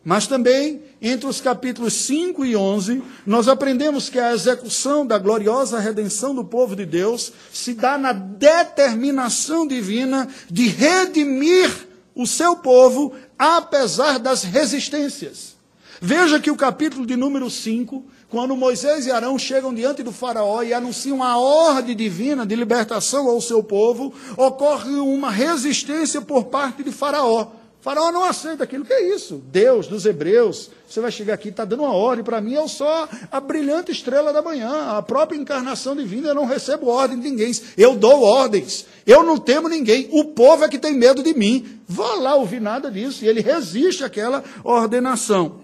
Mas 0.03 0.25
também, 0.25 0.82
entre 1.00 1.27
os 1.27 1.39
capítulos 1.39 1.94
5 1.94 2.44
e 2.44 2.56
11, 2.56 3.03
nós 3.27 3.48
aprendemos 3.48 4.10
que 4.10 4.18
a 4.18 4.34
execução 4.34 5.06
da 5.06 5.20
gloriosa 5.20 5.77
redenção 5.77 6.34
do 6.34 6.44
povo 6.44 6.75
de 6.75 6.84
Deus 6.84 7.32
se 7.53 7.75
dá 7.75 7.96
na 7.96 8.12
determinação 8.12 9.68
divina 9.68 10.27
de 10.50 10.68
redimir 10.68 11.70
o 12.15 12.25
seu 12.25 12.56
povo, 12.56 13.13
apesar 13.38 14.18
das 14.18 14.44
resistências. 14.44 15.56
Veja 16.01 16.39
que 16.39 16.50
o 16.50 16.56
capítulo 16.56 17.06
de 17.06 17.15
número 17.15 17.48
5, 17.48 18.03
quando 18.32 18.56
Moisés 18.56 19.06
e 19.06 19.12
Arão 19.12 19.38
chegam 19.38 19.74
diante 19.74 20.02
do 20.02 20.12
Faraó 20.14 20.64
e 20.64 20.74
anunciam 20.74 21.22
a 21.22 21.38
ordem 21.38 21.94
divina 21.94 22.46
de 22.46 22.56
libertação 22.56 23.28
ao 23.28 23.42
seu 23.42 23.62
povo, 23.62 24.14
ocorre 24.38 24.96
uma 24.96 25.30
resistência 25.30 26.22
por 26.22 26.46
parte 26.46 26.82
de 26.82 26.94
Faraó. 26.94 27.48
Faraó 27.82 28.10
não 28.12 28.24
aceita 28.24 28.64
aquilo. 28.64 28.86
que 28.86 28.94
é 28.94 29.14
isso? 29.14 29.42
Deus 29.52 29.86
dos 29.86 30.06
hebreus. 30.06 30.70
Você 30.88 31.02
vai 31.02 31.12
chegar 31.12 31.34
aqui, 31.34 31.50
está 31.50 31.66
dando 31.66 31.84
uma 31.84 31.94
ordem 31.94 32.24
para 32.24 32.40
mim, 32.40 32.54
eu 32.54 32.70
sou 32.70 32.88
a 33.32 33.40
brilhante 33.40 33.92
estrela 33.92 34.32
da 34.32 34.42
manhã, 34.42 34.98
a 34.98 35.02
própria 35.02 35.38
encarnação 35.38 35.96
divina, 35.96 36.30
eu 36.30 36.36
não 36.36 36.46
recebo 36.46 36.88
ordem 36.88 37.20
de 37.20 37.30
ninguém. 37.30 37.52
Eu 37.76 37.96
dou 37.96 38.22
ordens. 38.22 38.86
Eu 39.06 39.24
não 39.24 39.38
temo 39.38 39.68
ninguém. 39.68 40.08
O 40.12 40.26
povo 40.26 40.64
é 40.64 40.70
que 40.70 40.80
tem 40.80 40.94
medo 40.94 41.22
de 41.22 41.34
mim. 41.34 41.82
Vá 41.86 42.16
lá 42.16 42.36
ouvir 42.36 42.62
nada 42.62 42.90
disso. 42.90 43.26
E 43.26 43.28
ele 43.28 43.42
resiste 43.42 44.06
àquela 44.06 44.42
ordenação. 44.64 45.61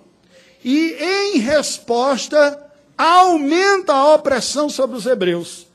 E 0.70 0.98
em 1.00 1.38
resposta, 1.38 2.62
aumenta 2.98 3.94
a 3.94 4.16
opressão 4.16 4.70
sobre 4.70 4.98
os 4.98 5.06
hebreus 5.06 5.66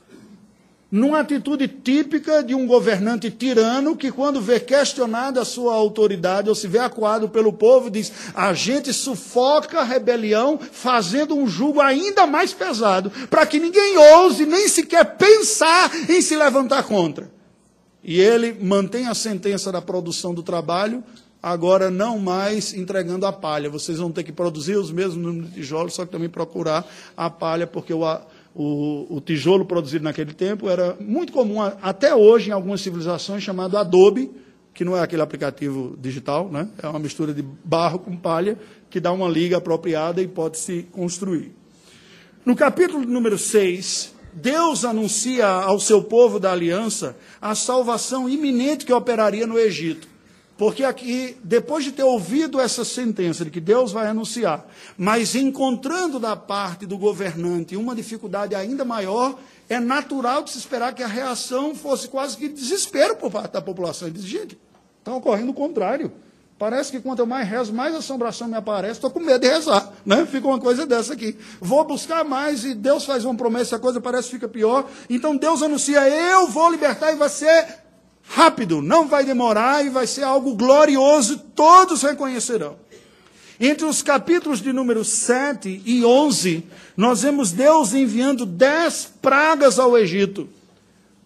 numa 0.90 1.20
atitude 1.20 1.66
típica 1.66 2.42
de 2.42 2.54
um 2.54 2.66
governante 2.66 3.30
tirano 3.30 3.96
que, 3.96 4.12
quando 4.12 4.42
vê 4.42 4.60
questionada 4.60 5.40
a 5.40 5.44
sua 5.46 5.72
autoridade 5.72 6.50
ou 6.50 6.54
se 6.54 6.68
vê 6.68 6.78
acuado 6.78 7.26
pelo 7.30 7.54
povo, 7.54 7.90
diz: 7.90 8.12
a 8.34 8.52
gente 8.52 8.92
sufoca 8.92 9.80
a 9.80 9.84
rebelião 9.84 10.58
fazendo 10.58 11.34
um 11.34 11.48
jugo 11.48 11.80
ainda 11.80 12.26
mais 12.26 12.52
pesado, 12.52 13.10
para 13.30 13.46
que 13.46 13.58
ninguém 13.58 13.96
ouse 13.96 14.44
nem 14.44 14.68
sequer 14.68 15.16
pensar 15.16 15.90
em 16.10 16.20
se 16.20 16.36
levantar 16.36 16.82
contra. 16.82 17.32
E 18.04 18.20
ele 18.20 18.58
mantém 18.60 19.06
a 19.06 19.14
sentença 19.14 19.72
da 19.72 19.80
produção 19.80 20.34
do 20.34 20.42
trabalho, 20.42 21.02
agora 21.42 21.90
não 21.90 22.18
mais 22.18 22.72
entregando 22.72 23.26
a 23.26 23.32
palha. 23.32 23.68
Vocês 23.68 23.98
vão 23.98 24.12
ter 24.12 24.22
que 24.22 24.32
produzir 24.32 24.76
os 24.76 24.92
mesmos 24.92 25.16
números 25.16 25.50
de 25.50 25.56
tijolos, 25.56 25.94
só 25.94 26.04
que 26.06 26.12
também 26.12 26.28
procurar 26.28 26.86
a 27.16 27.28
palha, 27.28 27.66
porque 27.66 27.92
o 27.92 28.04
o, 28.54 29.16
o, 29.16 29.20
tijolo 29.20 29.64
produzido 29.64 30.04
naquele 30.04 30.34
tempo 30.34 30.68
era 30.68 30.94
muito 31.00 31.32
comum, 31.32 31.62
até 31.62 32.14
hoje, 32.14 32.50
em 32.50 32.52
algumas 32.52 32.82
civilizações, 32.82 33.42
chamado 33.42 33.78
Adobe, 33.78 34.30
que 34.74 34.84
não 34.84 34.96
é 34.96 35.00
aquele 35.00 35.22
aplicativo 35.22 35.96
digital, 35.98 36.50
né? 36.50 36.68
é 36.82 36.86
uma 36.86 36.98
mistura 36.98 37.32
de 37.32 37.42
barro 37.42 37.98
com 37.98 38.16
palha, 38.16 38.58
que 38.90 39.00
dá 39.00 39.10
uma 39.12 39.28
liga 39.28 39.56
apropriada 39.56 40.20
e 40.20 40.28
pode 40.28 40.58
se 40.58 40.82
construir. 40.92 41.52
No 42.44 42.56
capítulo 42.56 43.04
número 43.06 43.38
6, 43.38 44.14
Deus 44.34 44.84
anuncia 44.84 45.46
ao 45.46 45.78
seu 45.78 46.02
povo 46.02 46.40
da 46.40 46.52
aliança 46.52 47.16
a 47.40 47.54
salvação 47.54 48.28
iminente 48.28 48.84
que 48.84 48.92
operaria 48.92 49.46
no 49.46 49.58
Egito. 49.58 50.11
Porque 50.62 50.84
aqui, 50.84 51.36
depois 51.42 51.84
de 51.84 51.90
ter 51.90 52.04
ouvido 52.04 52.60
essa 52.60 52.84
sentença 52.84 53.44
de 53.44 53.50
que 53.50 53.58
Deus 53.58 53.90
vai 53.90 54.06
anunciar, 54.06 54.64
mas 54.96 55.34
encontrando 55.34 56.20
da 56.20 56.36
parte 56.36 56.86
do 56.86 56.96
governante 56.96 57.76
uma 57.76 57.96
dificuldade 57.96 58.54
ainda 58.54 58.84
maior, 58.84 59.36
é 59.68 59.80
natural 59.80 60.44
de 60.44 60.52
se 60.52 60.58
esperar 60.58 60.94
que 60.94 61.02
a 61.02 61.08
reação 61.08 61.74
fosse 61.74 62.06
quase 62.06 62.36
que 62.36 62.48
desespero 62.48 63.16
por 63.16 63.28
parte 63.28 63.54
da 63.54 63.60
população. 63.60 64.06
Ele 64.06 64.16
diz, 64.16 64.24
gente, 64.24 64.56
está 65.00 65.12
ocorrendo 65.12 65.50
o 65.50 65.54
contrário. 65.54 66.12
Parece 66.56 66.92
que 66.92 67.00
quanto 67.00 67.18
eu 67.18 67.26
mais 67.26 67.48
rezo, 67.48 67.72
mais 67.72 67.92
assombração 67.92 68.46
me 68.46 68.54
aparece. 68.54 68.92
Estou 68.92 69.10
com 69.10 69.18
medo 69.18 69.40
de 69.40 69.48
rezar. 69.48 69.92
Né? 70.06 70.24
Fica 70.26 70.46
uma 70.46 70.60
coisa 70.60 70.86
dessa 70.86 71.14
aqui. 71.14 71.36
Vou 71.60 71.84
buscar 71.84 72.22
mais 72.22 72.64
e 72.64 72.72
Deus 72.72 73.04
faz 73.04 73.24
uma 73.24 73.34
promessa, 73.34 73.74
a 73.74 73.80
coisa 73.80 74.00
parece 74.00 74.28
que 74.28 74.36
fica 74.36 74.46
pior. 74.46 74.88
Então 75.10 75.36
Deus 75.36 75.60
anuncia: 75.60 76.08
Eu 76.08 76.46
vou 76.46 76.70
libertar 76.70 77.10
e 77.10 77.16
vai 77.16 77.28
ser 77.28 77.81
rápido, 78.22 78.80
não 78.80 79.08
vai 79.08 79.24
demorar 79.24 79.84
e 79.84 79.90
vai 79.90 80.06
ser 80.06 80.22
algo 80.22 80.54
glorioso, 80.54 81.38
todos 81.54 82.02
reconhecerão. 82.02 82.76
Entre 83.60 83.84
os 83.84 84.02
capítulos 84.02 84.60
de 84.60 84.72
número 84.72 85.04
7 85.04 85.82
e 85.84 86.04
11, 86.04 86.64
nós 86.96 87.22
vemos 87.22 87.52
Deus 87.52 87.92
enviando 87.94 88.44
dez 88.44 89.08
pragas 89.20 89.78
ao 89.78 89.96
Egito, 89.96 90.48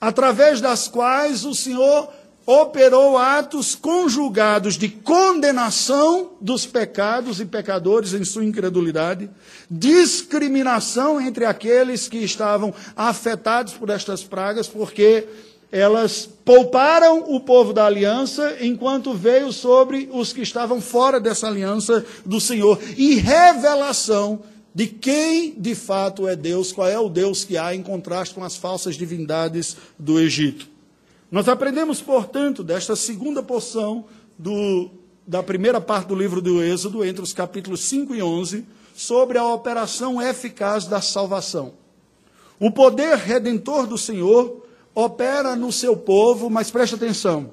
através 0.01 0.61
das 0.61 0.87
quais 0.87 1.45
o 1.45 1.55
Senhor 1.55 2.11
operou 2.47 3.19
atos 3.19 3.75
conjugados 3.75 4.77
de 4.77 4.89
condenação 4.89 6.31
dos 6.41 6.65
pecados 6.65 7.41
e 7.41 7.45
pecadores 7.45 8.15
em 8.15 8.25
sua 8.25 8.45
incredulidade, 8.45 9.29
discriminação 9.69 11.21
entre 11.21 11.45
aqueles 11.45 12.07
que 12.07 12.19
estavam 12.19 12.73
afetados 12.95 13.73
por 13.73 13.91
estas 13.91 14.23
pragas, 14.23 14.69
porque 14.69 15.27
elas 15.71 16.29
pouparam 16.45 17.35
o 17.35 17.41
povo 17.41 17.73
da 17.73 17.87
aliança, 17.87 18.57
enquanto 18.61 19.15
veio 19.15 19.53
sobre 19.53 20.09
os 20.13 20.33
que 20.33 20.43
estavam 20.43 20.81
fora 20.81 21.19
dessa 21.19 21.49
aliança 21.49 22.05
do 22.25 22.41
Senhor. 22.41 22.79
E 22.97 23.17
revelação 23.17 24.41
de 24.75 24.87
quem 24.87 25.55
de 25.57 25.75
fato 25.75 26.29
é 26.29 26.37
Deus, 26.37 26.71
qual 26.71 26.89
é 26.89 26.99
o 26.99 27.09
Deus 27.09 27.45
que 27.45 27.57
há 27.57 27.75
em 27.75 27.83
contraste 27.83 28.35
com 28.35 28.45
as 28.45 28.57
falsas 28.57 28.95
divindades 28.95 29.77
do 29.99 30.21
Egito. 30.21 30.69
Nós 31.31 31.49
aprendemos, 31.49 32.01
portanto, 32.01 32.63
desta 32.63 32.95
segunda 32.95 33.43
porção 33.43 34.05
do, 34.39 34.91
da 35.27 35.43
primeira 35.43 35.81
parte 35.81 36.09
do 36.09 36.15
livro 36.15 36.41
do 36.41 36.63
Êxodo, 36.63 37.05
entre 37.05 37.23
os 37.23 37.33
capítulos 37.33 37.81
5 37.85 38.15
e 38.15 38.23
11, 38.23 38.65
sobre 38.95 39.39
a 39.39 39.47
operação 39.47 40.21
eficaz 40.23 40.87
da 40.87 41.01
salvação. 41.01 41.73
O 42.61 42.71
poder 42.71 43.17
redentor 43.17 43.87
do 43.87 43.99
Senhor 43.99 44.66
opera 44.97 45.55
no 45.55 45.71
seu 45.71 45.95
povo, 45.95 46.49
mas 46.49 46.71
preste 46.71 46.95
atenção, 46.95 47.51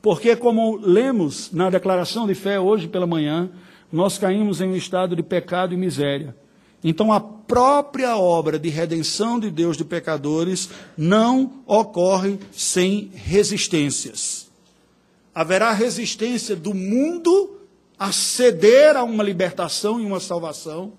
porque, 0.00 0.36
como 0.36 0.76
lemos 0.76 1.50
na 1.50 1.68
declaração 1.68 2.24
de 2.24 2.36
fé 2.36 2.60
hoje 2.60 2.86
pela 2.86 3.08
manhã, 3.08 3.50
nós 3.92 4.16
caímos 4.16 4.60
em 4.60 4.68
um 4.68 4.76
estado 4.76 5.16
de 5.16 5.22
pecado 5.24 5.74
e 5.74 5.76
miséria. 5.76 6.36
Então, 6.84 7.12
a 7.12 7.18
própria 7.18 8.16
obra 8.16 8.60
de 8.60 8.68
redenção 8.68 9.40
de 9.40 9.50
Deus 9.50 9.76
de 9.76 9.84
pecadores 9.84 10.70
não 10.96 11.64
ocorre 11.66 12.38
sem 12.52 13.10
resistências. 13.12 14.46
Haverá 15.34 15.72
resistência 15.72 16.54
do 16.54 16.72
mundo 16.72 17.58
a 17.98 18.12
ceder 18.12 18.96
a 18.96 19.02
uma 19.02 19.24
libertação 19.24 19.98
e 19.98 20.06
uma 20.06 20.20
salvação. 20.20 20.92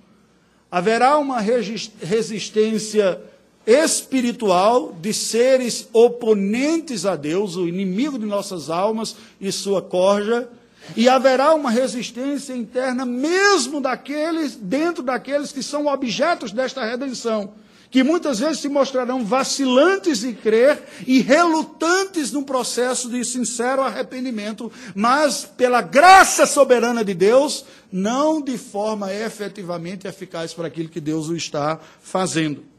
Haverá 0.70 1.18
uma 1.18 1.40
resistência 1.40 3.22
espiritual 3.68 4.94
de 4.94 5.14
seres 5.14 5.90
oponentes 5.92 7.06
a 7.06 7.18
Deus, 7.18 7.58
o 7.58 7.68
inimigo 7.68 8.18
de 8.18 8.26
nossas 8.26 8.70
almas 8.70 9.18
e 9.42 9.52
sua 9.52 9.82
corja, 9.82 10.48
e 10.96 11.10
haverá 11.10 11.54
uma 11.54 11.70
resistência 11.70 12.54
interna 12.54 13.06
mesmo 13.06 13.82
daqueles, 13.82 14.56
dentro 14.56 15.04
daqueles 15.04 15.52
que 15.52 15.62
são 15.62 15.88
objetos 15.88 16.54
desta 16.54 16.86
redenção, 16.86 17.54
que 17.92 18.04
muitas 18.04 18.40
vezes 18.40 18.60
se 18.60 18.70
mostrarão 18.70 19.26
vacilantes 19.26 20.24
em 20.24 20.34
crer 20.34 20.82
e 21.06 21.20
relutantes 21.20 22.32
no 22.32 22.44
processo 22.44 23.10
de 23.10 23.26
sincero 23.26 23.82
arrependimento, 23.82 24.72
mas 24.96 25.44
pela 25.44 25.82
graça 25.82 26.46
soberana 26.46 27.04
de 27.04 27.14
Deus, 27.14 27.66
não 27.92 28.42
de 28.42 28.58
forma 28.58 29.14
efetivamente 29.14 30.08
eficaz 30.08 30.54
para 30.54 30.68
aquilo 30.68 30.88
que 30.88 31.02
Deus 31.02 31.28
o 31.28 31.36
está 31.36 31.78
fazendo. 32.02 32.77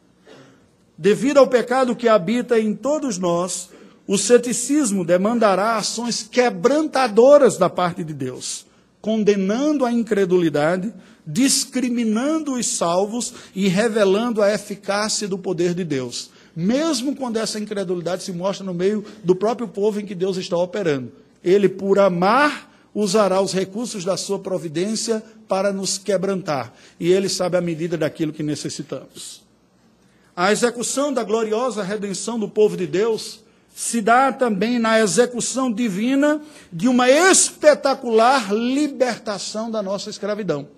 Devido 0.98 1.38
ao 1.38 1.46
pecado 1.46 1.94
que 1.94 2.08
habita 2.08 2.58
em 2.58 2.74
todos 2.74 3.18
nós, 3.18 3.70
o 4.04 4.18
ceticismo 4.18 5.04
demandará 5.04 5.76
ações 5.76 6.24
quebrantadoras 6.28 7.56
da 7.56 7.70
parte 7.70 8.02
de 8.02 8.12
Deus, 8.12 8.66
condenando 9.00 9.84
a 9.84 9.92
incredulidade, 9.92 10.92
discriminando 11.24 12.54
os 12.54 12.66
salvos 12.66 13.32
e 13.54 13.68
revelando 13.68 14.42
a 14.42 14.52
eficácia 14.52 15.28
do 15.28 15.38
poder 15.38 15.72
de 15.72 15.84
Deus, 15.84 16.30
mesmo 16.56 17.14
quando 17.14 17.36
essa 17.36 17.60
incredulidade 17.60 18.24
se 18.24 18.32
mostra 18.32 18.66
no 18.66 18.74
meio 18.74 19.04
do 19.22 19.36
próprio 19.36 19.68
povo 19.68 20.00
em 20.00 20.06
que 20.06 20.16
Deus 20.16 20.36
está 20.36 20.56
operando. 20.56 21.12
Ele, 21.44 21.68
por 21.68 22.00
amar, 22.00 22.74
usará 22.92 23.40
os 23.40 23.52
recursos 23.52 24.04
da 24.04 24.16
sua 24.16 24.40
providência 24.40 25.22
para 25.46 25.72
nos 25.72 25.96
quebrantar, 25.96 26.74
e 26.98 27.12
ele 27.12 27.28
sabe 27.28 27.56
a 27.56 27.61
medida 27.61 27.96
daquilo 27.96 28.32
que 28.32 28.42
necessitamos. 28.42 29.38
A 30.38 30.53
execução 30.53 31.12
da 31.12 31.24
gloriosa 31.24 31.83
redenção 31.83 32.38
do 32.38 32.48
povo 32.48 32.77
de 32.77 32.87
Deus 32.87 33.42
se 33.74 34.01
dá 34.01 34.33
também 34.33 34.79
na 34.79 35.01
execução 35.01 35.72
divina 35.72 36.40
de 36.72 36.87
uma 36.87 37.11
espetacular 37.11 38.55
libertação 38.55 39.68
da 39.68 39.83
nossa 39.83 40.09
escravidão, 40.11 40.68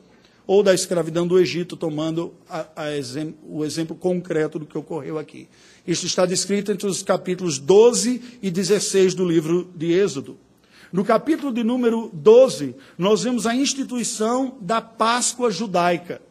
ou 0.46 0.62
da 0.62 0.72
escravidão 0.72 1.26
do 1.26 1.38
Egito, 1.38 1.76
tomando 1.76 2.32
a, 2.48 2.64
a 2.74 2.96
exem 2.96 3.36
o 3.46 3.62
exemplo 3.62 3.94
concreto 3.94 4.58
do 4.58 4.64
que 4.64 4.78
ocorreu 4.78 5.18
aqui. 5.18 5.46
Isto 5.86 6.06
está 6.06 6.24
descrito 6.24 6.72
entre 6.72 6.86
os 6.86 7.02
capítulos 7.02 7.58
12 7.58 8.38
e 8.40 8.50
16 8.50 9.12
do 9.12 9.26
livro 9.26 9.70
de 9.76 9.92
Êxodo. 9.92 10.38
No 10.90 11.04
capítulo 11.04 11.52
de 11.52 11.62
número 11.62 12.08
12, 12.14 12.74
nós 12.96 13.24
vemos 13.24 13.46
a 13.46 13.54
instituição 13.54 14.56
da 14.58 14.80
Páscoa 14.80 15.50
judaica. 15.50 16.22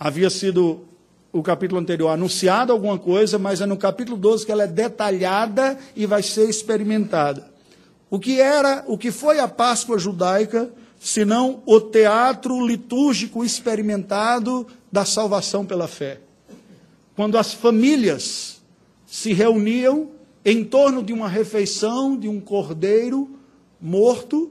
Havia 0.00 0.30
sido 0.30 0.87
o 1.32 1.42
capítulo 1.42 1.80
anterior 1.80 2.08
anunciado 2.08 2.72
alguma 2.72 2.98
coisa, 2.98 3.38
mas 3.38 3.60
é 3.60 3.66
no 3.66 3.76
capítulo 3.76 4.16
12 4.16 4.46
que 4.46 4.52
ela 4.52 4.64
é 4.64 4.66
detalhada 4.66 5.78
e 5.94 6.06
vai 6.06 6.22
ser 6.22 6.48
experimentada. 6.48 7.50
O 8.10 8.18
que 8.18 8.40
era, 8.40 8.84
o 8.86 8.96
que 8.96 9.10
foi 9.10 9.38
a 9.38 9.46
Páscoa 9.46 9.98
judaica, 9.98 10.70
senão 10.98 11.62
o 11.66 11.80
teatro 11.80 12.66
litúrgico 12.66 13.44
experimentado 13.44 14.66
da 14.90 15.04
salvação 15.04 15.66
pela 15.66 15.86
fé. 15.86 16.20
Quando 17.14 17.36
as 17.36 17.52
famílias 17.52 18.62
se 19.06 19.32
reuniam 19.32 20.10
em 20.44 20.64
torno 20.64 21.02
de 21.02 21.12
uma 21.12 21.28
refeição 21.28 22.16
de 22.16 22.28
um 22.28 22.40
cordeiro 22.40 23.28
morto 23.80 24.50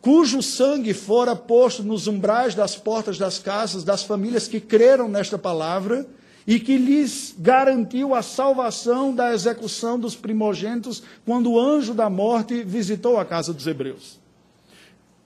cujo 0.00 0.42
sangue 0.42 0.94
fora 0.94 1.36
posto 1.36 1.82
nos 1.82 2.06
umbrais 2.06 2.54
das 2.54 2.76
portas 2.76 3.18
das 3.18 3.38
casas 3.38 3.84
das 3.84 4.02
famílias 4.02 4.48
que 4.48 4.60
creram 4.60 5.08
nesta 5.08 5.38
palavra 5.38 6.06
e 6.46 6.58
que 6.58 6.76
lhes 6.76 7.34
garantiu 7.38 8.14
a 8.14 8.22
salvação 8.22 9.14
da 9.14 9.32
execução 9.32 9.98
dos 9.98 10.16
primogênitos 10.16 11.02
quando 11.24 11.52
o 11.52 11.60
anjo 11.60 11.92
da 11.94 12.08
morte 12.08 12.62
visitou 12.62 13.18
a 13.18 13.24
casa 13.24 13.52
dos 13.52 13.66
hebreus. 13.66 14.18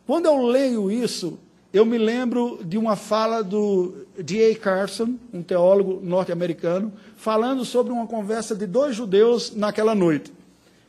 Quando 0.07 0.27
eu 0.27 0.43
leio 0.43 0.91
isso, 0.91 1.39
eu 1.73 1.87
me 1.87 1.97
lembro 1.97 2.61
de 2.65 2.77
uma 2.77 2.95
fala 2.95 3.43
do 3.43 4.07
D.A. 4.19 4.55
Carson, 4.57 5.15
um 5.33 5.43
teólogo 5.43 6.01
norte-americano, 6.03 6.93
falando 7.17 7.65
sobre 7.65 7.93
uma 7.93 8.07
conversa 8.07 8.55
de 8.55 8.67
dois 8.67 8.95
judeus 8.95 9.55
naquela 9.55 9.95
noite. 9.95 10.33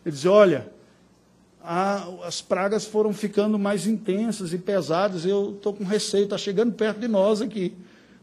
Ele 0.05 0.13
diz: 0.13 0.25
Olha, 0.25 0.69
a, 1.65 2.27
as 2.27 2.41
pragas 2.41 2.85
foram 2.85 3.13
ficando 3.13 3.59
mais 3.59 3.87
intensas 3.87 4.53
e 4.53 4.57
pesadas. 4.57 5.25
Eu 5.25 5.53
estou 5.55 5.73
com 5.73 5.83
receio, 5.83 6.25
está 6.25 6.37
chegando 6.37 6.73
perto 6.73 6.99
de 6.99 7.07
nós 7.07 7.41
aqui. 7.41 7.73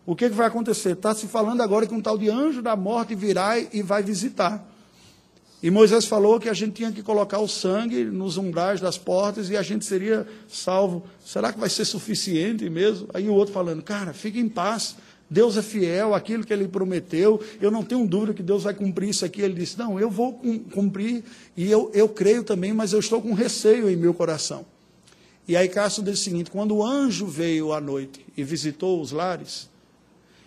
O 0.05 0.17
que, 0.17 0.29
que 0.29 0.35
vai 0.35 0.47
acontecer? 0.47 0.93
Está 0.93 1.15
se 1.15 1.27
falando 1.27 1.61
agora 1.61 1.87
que 1.87 1.95
um 1.95 2.01
tal 2.01 2.19
de 2.19 2.29
anjo 2.29 2.61
da 2.61 2.75
morte 2.75 3.15
virá 3.15 3.59
e 3.59 3.83
vai 3.83 4.03
visitar. 4.03 4.69
E 5.63 5.71
Moisés 5.71 6.07
falou 6.07 6.41
que 6.41 6.49
a 6.49 6.55
gente 6.55 6.73
tinha 6.73 6.91
que 6.91 7.05
colocar 7.05 7.39
o 7.39 7.47
sangue 7.47 8.05
nos 8.05 8.37
umbrais 8.37 8.81
das 8.81 8.99
portas 8.99 9.49
e 9.49 9.57
a 9.57 9.63
gente 9.63 9.85
seria 9.85 10.27
salvo. 10.49 11.05
Será 11.25 11.53
que 11.53 11.61
vai 11.61 11.69
ser 11.69 11.85
suficiente 11.85 12.69
mesmo? 12.69 13.07
Aí 13.15 13.29
o 13.29 13.33
outro 13.33 13.55
falando, 13.55 13.81
cara, 13.81 14.13
fique 14.13 14.41
em 14.41 14.49
paz. 14.49 14.97
Deus 15.33 15.57
é 15.57 15.63
fiel, 15.63 16.15
aquilo 16.15 16.45
que 16.45 16.53
ele 16.53 16.69
prometeu, 16.69 17.41
eu 17.59 17.71
não 17.71 17.83
tenho 17.83 18.07
dúvida 18.07 18.35
que 18.35 18.43
Deus 18.43 18.65
vai 18.65 18.75
cumprir 18.75 19.09
isso 19.09 19.25
aqui. 19.25 19.41
Ele 19.41 19.55
disse: 19.55 19.79
Não, 19.79 19.99
eu 19.99 20.11
vou 20.11 20.39
cumprir, 20.71 21.25
e 21.57 21.71
eu, 21.71 21.91
eu 21.95 22.07
creio 22.07 22.45
também, 22.45 22.75
mas 22.75 22.93
eu 22.93 23.01
estou 23.01 23.23
com 23.23 23.33
receio 23.33 23.89
em 23.89 23.97
meu 23.97 24.13
coração. 24.13 24.67
E 25.49 25.57
aí 25.57 25.71
Cássio 25.71 26.03
diz 26.03 26.21
o 26.21 26.23
seguinte: 26.23 26.51
quando 26.51 26.77
o 26.77 26.85
anjo 26.85 27.27
veio 27.27 27.73
à 27.73 27.81
noite 27.81 28.25
e 28.37 28.45
visitou 28.45 29.01
os 29.01 29.11
lares, 29.11 29.71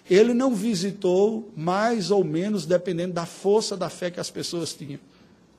ele 0.08 0.36
não 0.36 0.54
visitou 0.54 1.52
mais 1.58 2.12
ou 2.12 2.24
menos 2.24 2.68
dependendo 2.68 3.14
da 3.14 3.26
força 3.26 3.76
da 3.76 3.90
fé 3.90 4.12
que 4.12 4.20
as 4.20 4.30
pessoas 4.30 4.72
tinham. 4.72 5.00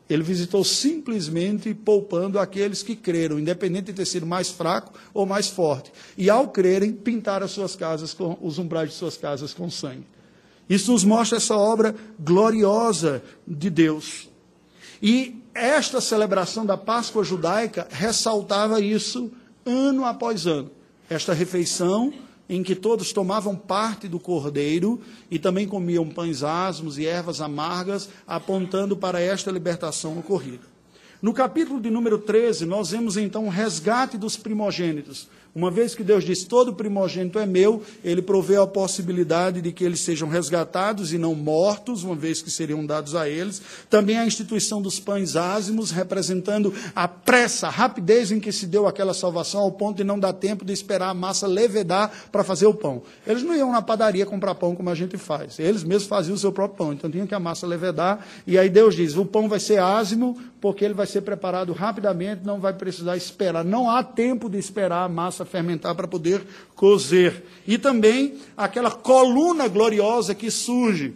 Ele 0.09 0.23
visitou 0.23 0.63
simplesmente 0.63 1.75
poupando 1.75 2.39
aqueles 2.39 2.83
que 2.83 2.95
creram, 2.95 3.39
independente 3.39 3.87
de 3.87 3.95
ter 3.95 4.05
sido 4.05 4.25
mais 4.25 4.51
fraco 4.51 4.93
ou 5.13 5.27
mais 5.27 5.49
forte. 5.49 5.93
E 6.17 6.31
ao 6.31 6.49
crerem, 6.49 6.93
pintaram 6.93 7.49
suas 7.49 7.75
casas 7.75 8.15
com 8.15 8.39
os 8.41 8.59
umbrais 8.59 8.91
de 8.91 8.97
suas 8.97 9.17
casas 9.17 9.53
com 9.53 9.69
sangue. 9.69 10.07
Isso 10.69 10.93
nos 10.93 11.05
mostra 11.05 11.39
essa 11.39 11.57
obra 11.57 11.95
gloriosa 12.19 13.23
de 13.47 13.69
Deus. 13.69 14.29
E 15.03 15.43
esta 15.55 16.01
celebração 16.01 16.65
da 16.65 16.77
Páscoa 16.77 17.25
judaica 17.25 17.89
ressaltava 17.91 18.81
isso 18.81 19.31
ano 19.65 20.05
após 20.05 20.47
ano. 20.47 20.71
Esta 21.09 21.33
refeição 21.33 22.13
em 22.49 22.63
que 22.63 22.75
todos 22.75 23.13
tomavam 23.13 23.57
parte 23.57 24.09
do 24.09 24.21
cordeiro 24.21 25.01
e 25.31 25.39
também 25.39 25.67
comiam 25.67 26.09
pães 26.09 26.43
asmos 26.43 26.99
e 26.99 27.07
ervas 27.07 27.41
amargas, 27.41 28.09
apontando 28.27 28.97
para 28.97 29.21
esta 29.21 29.51
libertação 29.51 30.19
ocorrida. 30.19 30.76
No 31.23 31.33
capítulo 31.33 31.81
de 31.81 31.91
número 31.91 32.19
13, 32.19 32.67
nós 32.67 32.91
vemos 32.91 33.17
então 33.17 33.47
o 33.47 33.49
resgate 33.49 34.19
dos 34.19 34.37
primogênitos. 34.37 35.29
Uma 35.57 35.71
vez 35.71 35.95
que 35.95 36.05
Deus 36.05 36.23
diz: 36.23 36.45
todo 36.45 36.75
primogênito 36.75 37.39
é 37.39 37.47
meu, 37.47 37.83
ele 38.05 38.21
provê 38.21 38.57
a 38.57 38.67
possibilidade 38.67 39.63
de 39.63 39.73
que 39.73 39.83
eles 39.83 40.01
sejam 40.01 40.29
resgatados 40.29 41.15
e 41.15 41.19
não 41.19 41.35
mortos, 41.35 42.05
uma 42.05 42.15
vez 42.15 42.43
que 42.43 42.51
seriam 42.51 42.85
dados 42.85 43.15
a 43.15 43.27
eles. 43.27 43.63
Também 43.89 44.19
a 44.19 44.27
instituição 44.27 44.83
dos 44.83 45.01
pães 45.01 45.35
ázimos, 45.35 45.91
representando 45.91 46.75
a 46.95 47.09
pressa, 47.09 47.69
a 47.69 47.71
rapidez 47.71 48.31
em 48.31 48.39
que 48.39 48.53
se 48.53 48.67
deu 48.67 48.87
aquela 48.87 49.15
salvação, 49.15 49.63
ao 49.63 49.73
ponto 49.73 49.97
de 49.97 50.05
não 50.05 50.19
dar 50.19 50.35
tempo 50.35 50.63
de 50.63 50.75
esperar 50.75 51.09
a 51.09 51.15
massa 51.15 51.47
levedar 51.47 52.13
para 52.31 52.45
fazer 52.45 52.67
o 52.67 52.75
pão. 52.75 53.03
Eles 53.27 53.43
não 53.43 53.57
iam 53.57 53.73
na 53.73 53.81
padaria 53.81 54.27
comprar 54.27 54.55
pão 54.57 54.77
como 54.77 54.91
a 54.91 54.95
gente 54.95 55.17
faz, 55.17 55.59
eles 55.59 55.83
mesmos 55.83 56.07
faziam 56.07 56.35
o 56.35 56.39
seu 56.39 56.53
próprio 56.53 56.77
pão, 56.77 56.93
então 56.93 57.11
tinha 57.11 57.27
que 57.27 57.35
a 57.35 57.41
massa 57.41 57.67
levedar. 57.67 58.27
E 58.47 58.59
aí 58.59 58.69
Deus 58.69 58.95
diz: 58.95 59.17
o 59.17 59.25
pão 59.25 59.49
vai 59.49 59.59
ser 59.59 59.79
ázimo, 59.79 60.37
porque 60.61 60.85
ele 60.85 60.93
vai 60.93 61.06
ser 61.07 61.23
preparado 61.23 61.73
rapidamente, 61.73 62.45
não 62.45 62.61
vai 62.61 62.73
precisar 62.73 63.17
esperar. 63.17 63.65
Não 63.65 63.89
há 63.89 64.03
tempo 64.03 64.49
de 64.49 64.59
esperar 64.59 65.05
a 65.05 65.09
massa 65.09 65.45
fermentar 65.45 65.95
para 65.95 66.09
poder 66.09 66.45
cozer. 66.75 67.45
E 67.67 67.79
também 67.79 68.35
aquela 68.57 68.91
coluna 68.91 69.69
gloriosa 69.69 70.35
que 70.35 70.51
surge 70.51 71.15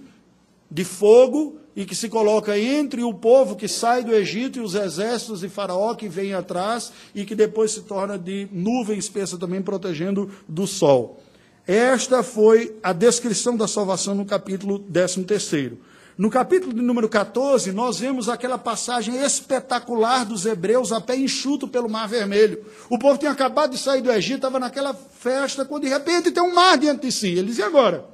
de 0.70 0.84
fogo 0.84 1.56
e 1.74 1.84
que 1.84 1.94
se 1.94 2.08
coloca 2.08 2.58
entre 2.58 3.02
o 3.02 3.14
povo 3.14 3.56
que 3.56 3.68
sai 3.68 4.02
do 4.04 4.14
Egito 4.14 4.58
e 4.58 4.62
os 4.62 4.74
exércitos 4.74 5.40
de 5.40 5.48
Faraó 5.48 5.94
que 5.94 6.08
vêm 6.08 6.34
atrás 6.34 6.92
e 7.14 7.24
que 7.24 7.34
depois 7.34 7.72
se 7.72 7.82
torna 7.82 8.18
de 8.18 8.48
nuvem 8.52 8.98
espessa 8.98 9.38
também 9.38 9.62
protegendo 9.62 10.30
do 10.48 10.66
sol. 10.66 11.20
Esta 11.66 12.22
foi 12.22 12.76
a 12.82 12.92
descrição 12.92 13.56
da 13.56 13.68
salvação 13.68 14.14
no 14.14 14.24
capítulo 14.24 14.78
13. 14.78 15.78
No 16.20 16.28
capítulo 16.28 16.74
de 16.74 16.82
número 16.82 17.08
14, 17.08 17.72
nós 17.72 17.98
vemos 17.98 18.28
aquela 18.28 18.58
passagem 18.58 19.24
espetacular 19.24 20.26
dos 20.26 20.44
hebreus 20.44 20.92
a 20.92 21.00
pé 21.00 21.16
enxuto 21.16 21.66
pelo 21.66 21.88
Mar 21.88 22.06
Vermelho. 22.06 22.62
O 22.90 22.98
povo 22.98 23.16
tinha 23.16 23.30
acabado 23.30 23.70
de 23.70 23.78
sair 23.78 24.02
do 24.02 24.12
Egito, 24.12 24.36
estava 24.36 24.60
naquela 24.60 24.92
festa, 24.92 25.64
quando 25.64 25.84
de 25.84 25.88
repente 25.88 26.30
tem 26.30 26.42
um 26.42 26.52
mar 26.52 26.76
diante 26.76 27.06
de 27.06 27.10
si. 27.10 27.28
Eles, 27.28 27.56
e 27.56 27.62
agora? 27.62 28.04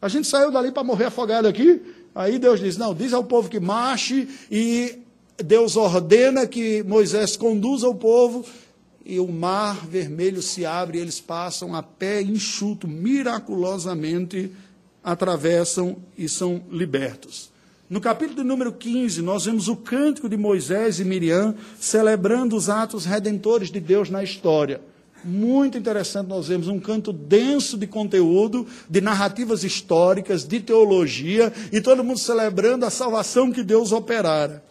A 0.00 0.08
gente 0.08 0.26
saiu 0.26 0.50
dali 0.50 0.72
para 0.72 0.82
morrer 0.82 1.04
afogado 1.04 1.46
aqui? 1.46 1.82
Aí 2.14 2.38
Deus 2.38 2.60
diz: 2.60 2.78
Não, 2.78 2.94
diz 2.94 3.12
ao 3.12 3.24
povo 3.24 3.50
que 3.50 3.60
marche, 3.60 4.26
e 4.50 4.98
Deus 5.36 5.76
ordena 5.76 6.46
que 6.46 6.82
Moisés 6.84 7.36
conduza 7.36 7.86
o 7.86 7.94
povo, 7.94 8.42
e 9.04 9.20
o 9.20 9.28
mar 9.28 9.86
vermelho 9.86 10.40
se 10.40 10.64
abre, 10.64 10.96
e 10.96 11.02
eles 11.02 11.20
passam 11.20 11.76
a 11.76 11.82
pé 11.82 12.22
enxuto, 12.22 12.88
miraculosamente 12.88 14.50
atravessam 15.04 15.96
e 16.16 16.26
são 16.26 16.62
libertos. 16.70 17.49
No 17.90 18.00
capítulo 18.00 18.44
número 18.44 18.72
15, 18.72 19.20
nós 19.20 19.46
vemos 19.46 19.66
o 19.66 19.74
cântico 19.74 20.28
de 20.28 20.36
Moisés 20.36 21.00
e 21.00 21.04
Miriam 21.04 21.56
celebrando 21.80 22.54
os 22.54 22.70
atos 22.70 23.04
redentores 23.04 23.68
de 23.68 23.80
Deus 23.80 24.08
na 24.08 24.22
história. 24.22 24.80
Muito 25.24 25.76
interessante, 25.76 26.28
nós 26.28 26.46
vemos 26.46 26.68
um 26.68 26.78
canto 26.78 27.12
denso 27.12 27.76
de 27.76 27.88
conteúdo, 27.88 28.64
de 28.88 29.00
narrativas 29.00 29.64
históricas, 29.64 30.44
de 30.44 30.60
teologia, 30.60 31.52
e 31.72 31.80
todo 31.80 32.04
mundo 32.04 32.20
celebrando 32.20 32.86
a 32.86 32.90
salvação 32.90 33.50
que 33.50 33.64
Deus 33.64 33.90
operara. 33.90 34.62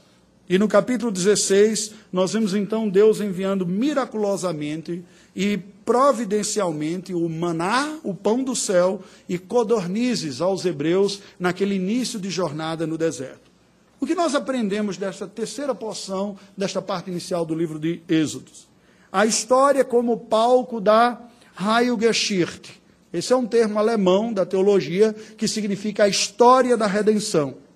E 0.49 0.57
no 0.57 0.67
capítulo 0.67 1.11
16, 1.11 1.91
nós 2.11 2.33
vemos 2.33 2.55
então 2.55 2.89
Deus 2.89 3.21
enviando 3.21 3.67
miraculosamente 3.67 5.05
e 5.35 5.59
providencialmente 5.85 7.13
o 7.13 7.29
maná, 7.29 7.99
o 8.03 8.15
pão 8.15 8.43
do 8.43 8.55
céu, 8.55 8.99
e 9.27 9.37
codornizes 9.37 10.41
aos 10.41 10.65
hebreus 10.65 11.21
naquele 11.39 11.75
início 11.75 12.19
de 12.19 12.31
jornada 12.31 12.87
no 12.87 12.97
deserto. 12.97 13.51
O 13.99 14.07
que 14.07 14.15
nós 14.15 14.33
aprendemos 14.33 14.97
desta 14.97 15.27
terceira 15.27 15.75
porção, 15.75 16.35
desta 16.57 16.81
parte 16.81 17.11
inicial 17.11 17.45
do 17.45 17.53
livro 17.53 17.77
de 17.77 18.01
Êxodos? 18.09 18.67
A 19.11 19.27
história 19.27 19.85
como 19.85 20.17
palco 20.17 20.81
da 20.81 21.21
Heilgeschichte. 21.59 22.81
Esse 23.13 23.33
é 23.33 23.35
um 23.35 23.45
termo 23.45 23.77
alemão 23.77 24.33
da 24.33 24.47
teologia 24.47 25.13
que 25.37 25.47
significa 25.47 26.05
a 26.05 26.07
história 26.07 26.75
da 26.75 26.87
redenção. 26.87 27.68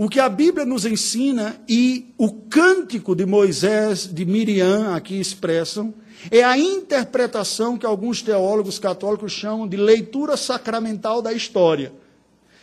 O 0.00 0.08
que 0.08 0.20
a 0.20 0.28
Bíblia 0.28 0.64
nos 0.64 0.86
ensina 0.86 1.60
e 1.68 2.14
o 2.16 2.30
cântico 2.30 3.16
de 3.16 3.26
Moisés, 3.26 4.06
de 4.06 4.24
Miriam, 4.24 4.94
aqui 4.94 5.18
expressam, 5.18 5.92
é 6.30 6.44
a 6.44 6.56
interpretação 6.56 7.76
que 7.76 7.84
alguns 7.84 8.22
teólogos 8.22 8.78
católicos 8.78 9.32
chamam 9.32 9.66
de 9.66 9.76
leitura 9.76 10.36
sacramental 10.36 11.20
da 11.20 11.32
história, 11.32 11.92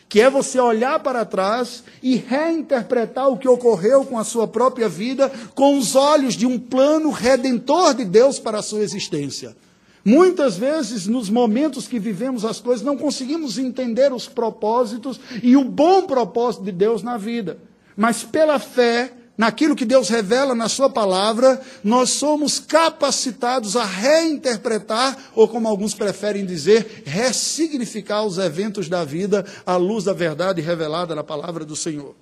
que 0.08 0.21
é 0.21 0.30
você 0.30 0.62
olhar 0.62 1.02
para 1.02 1.26
trás 1.26 1.84
e 2.02 2.15
reinterpretar 2.15 3.28
o 3.28 3.38
que 3.38 3.50
ocorreu 3.50 4.06
com 4.06 4.17
a 4.17 4.24
sua 4.24 4.48
própria 4.48 4.88
vida 4.88 5.30
com 5.54 5.78
os 5.78 5.93
olhos 5.93 6.36
de 6.36 6.45
um 6.45 6.58
plano 6.58 7.10
redentor 7.10 7.95
de 7.95 8.06
Deus 8.06 8.39
para 8.39 8.60
a 8.60 8.63
sua 8.63 8.80
existência. 8.80 9.58
Muitas 10.05 10.55
vezes, 10.55 11.07
nos 11.07 11.31
momentos 11.31 11.87
que 11.87 11.97
vivemos 11.97 12.45
as 12.45 12.61
coisas, 12.61 12.85
não 12.85 12.95
conseguimos 12.95 13.57
entender 13.57 14.13
os 14.13 14.27
propósitos 14.27 15.19
e 15.41 15.57
o 15.57 15.63
bom 15.63 16.03
propósito 16.03 16.63
de 16.63 16.71
Deus 16.71 17.01
na 17.01 17.17
vida. 17.17 17.57
Mas 17.97 18.21
pela 18.23 18.59
fé, 18.59 19.11
naquilo 19.35 19.75
que 19.75 19.83
Deus 19.83 20.07
revela 20.07 20.53
na 20.53 20.69
Sua 20.69 20.91
palavra, 20.91 21.59
nós 21.83 22.11
somos 22.11 22.59
capacitados 22.59 23.75
a 23.75 23.83
reinterpretar, 23.83 25.17
ou 25.33 25.47
como 25.47 25.67
alguns 25.67 25.95
preferem 25.95 26.45
dizer, 26.45 27.01
ressignificar 27.03 28.23
os 28.25 28.37
eventos 28.37 28.87
da 28.87 29.03
vida 29.03 29.43
à 29.65 29.75
luz 29.75 30.03
da 30.03 30.13
verdade 30.13 30.61
revelada 30.61 31.15
na 31.15 31.23
palavra 31.23 31.65
do 31.65 31.75
Senhor. 31.75 32.13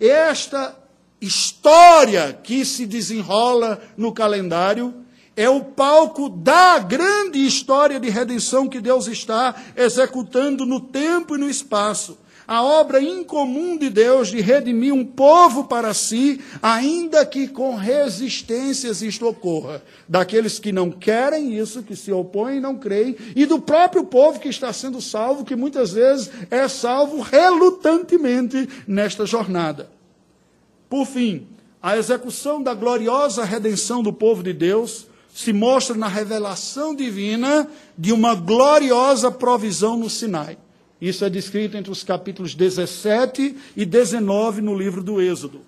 Esta 0.00 0.74
história 1.20 2.32
que 2.42 2.64
se 2.64 2.86
desenrola 2.86 3.78
no 3.94 4.10
calendário 4.10 4.94
é 5.40 5.48
o 5.48 5.64
palco 5.64 6.28
da 6.28 6.78
grande 6.78 7.38
história 7.46 7.98
de 7.98 8.10
redenção 8.10 8.68
que 8.68 8.78
Deus 8.78 9.06
está 9.06 9.54
executando 9.74 10.66
no 10.66 10.80
tempo 10.80 11.34
e 11.34 11.38
no 11.38 11.48
espaço 11.48 12.18
a 12.46 12.62
obra 12.62 13.00
incomum 13.00 13.78
de 13.78 13.88
Deus 13.88 14.28
de 14.28 14.40
redimir 14.40 14.92
um 14.92 15.04
povo 15.04 15.64
para 15.64 15.94
si, 15.94 16.40
ainda 16.60 17.24
que 17.24 17.46
com 17.46 17.76
resistências 17.76 19.02
isto 19.02 19.24
ocorra. 19.24 19.80
Daqueles 20.08 20.58
que 20.58 20.72
não 20.72 20.90
querem 20.90 21.56
isso, 21.56 21.84
que 21.84 21.94
se 21.94 22.10
opõem 22.10 22.56
e 22.56 22.60
não 22.60 22.76
creem, 22.76 23.16
e 23.36 23.46
do 23.46 23.60
próprio 23.60 24.02
povo 24.02 24.40
que 24.40 24.48
está 24.48 24.72
sendo 24.72 25.00
salvo, 25.00 25.44
que 25.44 25.54
muitas 25.54 25.92
vezes 25.92 26.28
é 26.50 26.66
salvo 26.66 27.20
relutantemente 27.20 28.68
nesta 28.84 29.24
jornada. 29.24 29.88
Por 30.88 31.06
fim, 31.06 31.46
a 31.80 31.96
execução 31.96 32.60
da 32.60 32.74
gloriosa 32.74 33.44
redenção 33.44 34.02
do 34.02 34.12
povo 34.12 34.42
de 34.42 34.52
Deus 34.52 35.08
se 35.34 35.52
mostra 35.52 35.96
na 35.96 36.08
revelação 36.08 36.94
divina 36.94 37.68
de 37.96 38.12
uma 38.12 38.34
gloriosa 38.34 39.30
provisão 39.30 39.96
no 39.96 40.10
Sinai. 40.10 40.58
Isso 41.00 41.24
é 41.24 41.30
descrito 41.30 41.76
entre 41.76 41.90
os 41.90 42.02
capítulos 42.02 42.54
17 42.54 43.56
e 43.76 43.86
19 43.86 44.60
no 44.60 44.76
livro 44.76 45.02
do 45.02 45.20
Êxodo. 45.20 45.62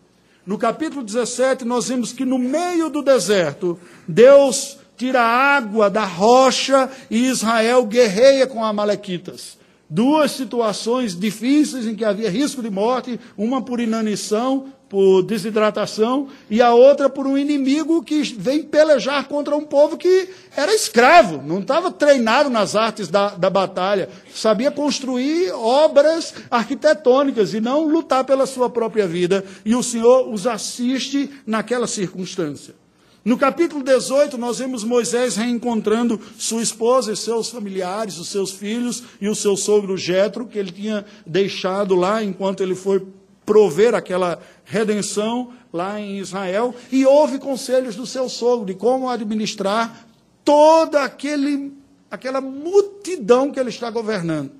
No 0.44 0.58
capítulo 0.58 1.02
17, 1.02 1.64
nós 1.64 1.88
vemos 1.88 2.12
que 2.12 2.24
no 2.24 2.38
meio 2.38 2.90
do 2.90 3.00
deserto, 3.00 3.78
Deus 4.06 4.76
tira 4.96 5.22
água 5.22 5.88
da 5.88 6.04
rocha 6.04 6.90
e 7.10 7.26
Israel 7.26 7.86
guerreia 7.86 8.46
com 8.46 8.64
Amalequitas. 8.64 9.56
Duas 9.94 10.30
situações 10.32 11.14
difíceis 11.14 11.86
em 11.86 11.94
que 11.94 12.02
havia 12.02 12.30
risco 12.30 12.62
de 12.62 12.70
morte, 12.70 13.20
uma 13.36 13.60
por 13.60 13.78
inanição, 13.78 14.72
por 14.88 15.22
desidratação, 15.22 16.28
e 16.48 16.62
a 16.62 16.72
outra 16.72 17.10
por 17.10 17.26
um 17.26 17.36
inimigo 17.36 18.02
que 18.02 18.22
vem 18.22 18.62
pelejar 18.62 19.28
contra 19.28 19.54
um 19.54 19.64
povo 19.66 19.98
que 19.98 20.30
era 20.56 20.74
escravo, 20.74 21.42
não 21.46 21.60
estava 21.60 21.90
treinado 21.90 22.48
nas 22.48 22.74
artes 22.74 23.08
da, 23.08 23.34
da 23.34 23.50
batalha, 23.50 24.08
sabia 24.34 24.70
construir 24.70 25.52
obras 25.52 26.32
arquitetônicas 26.50 27.52
e 27.52 27.60
não 27.60 27.86
lutar 27.86 28.24
pela 28.24 28.46
sua 28.46 28.70
própria 28.70 29.06
vida. 29.06 29.44
E 29.62 29.76
o 29.76 29.82
Senhor 29.82 30.26
os 30.26 30.46
assiste 30.46 31.28
naquela 31.46 31.86
circunstância. 31.86 32.81
No 33.24 33.38
capítulo 33.38 33.84
18, 33.84 34.36
nós 34.36 34.58
vemos 34.58 34.82
Moisés 34.82 35.36
reencontrando 35.36 36.20
sua 36.36 36.60
esposa 36.60 37.12
e 37.12 37.16
seus 37.16 37.48
familiares, 37.48 38.18
os 38.18 38.28
seus 38.28 38.50
filhos 38.50 39.04
e 39.20 39.28
o 39.28 39.34
seu 39.34 39.56
sogro 39.56 39.96
Jetro, 39.96 40.44
que 40.44 40.58
ele 40.58 40.72
tinha 40.72 41.04
deixado 41.24 41.94
lá 41.94 42.22
enquanto 42.22 42.64
ele 42.64 42.74
foi 42.74 43.06
prover 43.46 43.94
aquela 43.94 44.40
redenção 44.64 45.52
lá 45.72 46.00
em 46.00 46.18
Israel, 46.18 46.74
e 46.90 47.06
houve 47.06 47.38
conselhos 47.38 47.94
do 47.94 48.06
seu 48.06 48.28
sogro 48.28 48.66
de 48.66 48.74
como 48.74 49.08
administrar 49.08 50.04
toda 50.44 51.04
aquele, 51.04 51.72
aquela 52.10 52.40
multidão 52.40 53.52
que 53.52 53.60
ele 53.60 53.70
está 53.70 53.88
governando. 53.88 54.50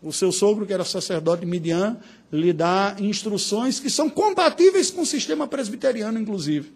O 0.00 0.12
seu 0.12 0.30
sogro, 0.30 0.64
que 0.64 0.72
era 0.72 0.84
sacerdote 0.84 1.44
Midian, 1.44 1.96
lhe 2.32 2.52
dá 2.52 2.94
instruções 3.00 3.80
que 3.80 3.90
são 3.90 4.08
compatíveis 4.08 4.88
com 4.88 5.02
o 5.02 5.06
sistema 5.06 5.48
presbiteriano, 5.48 6.18
inclusive, 6.18 6.72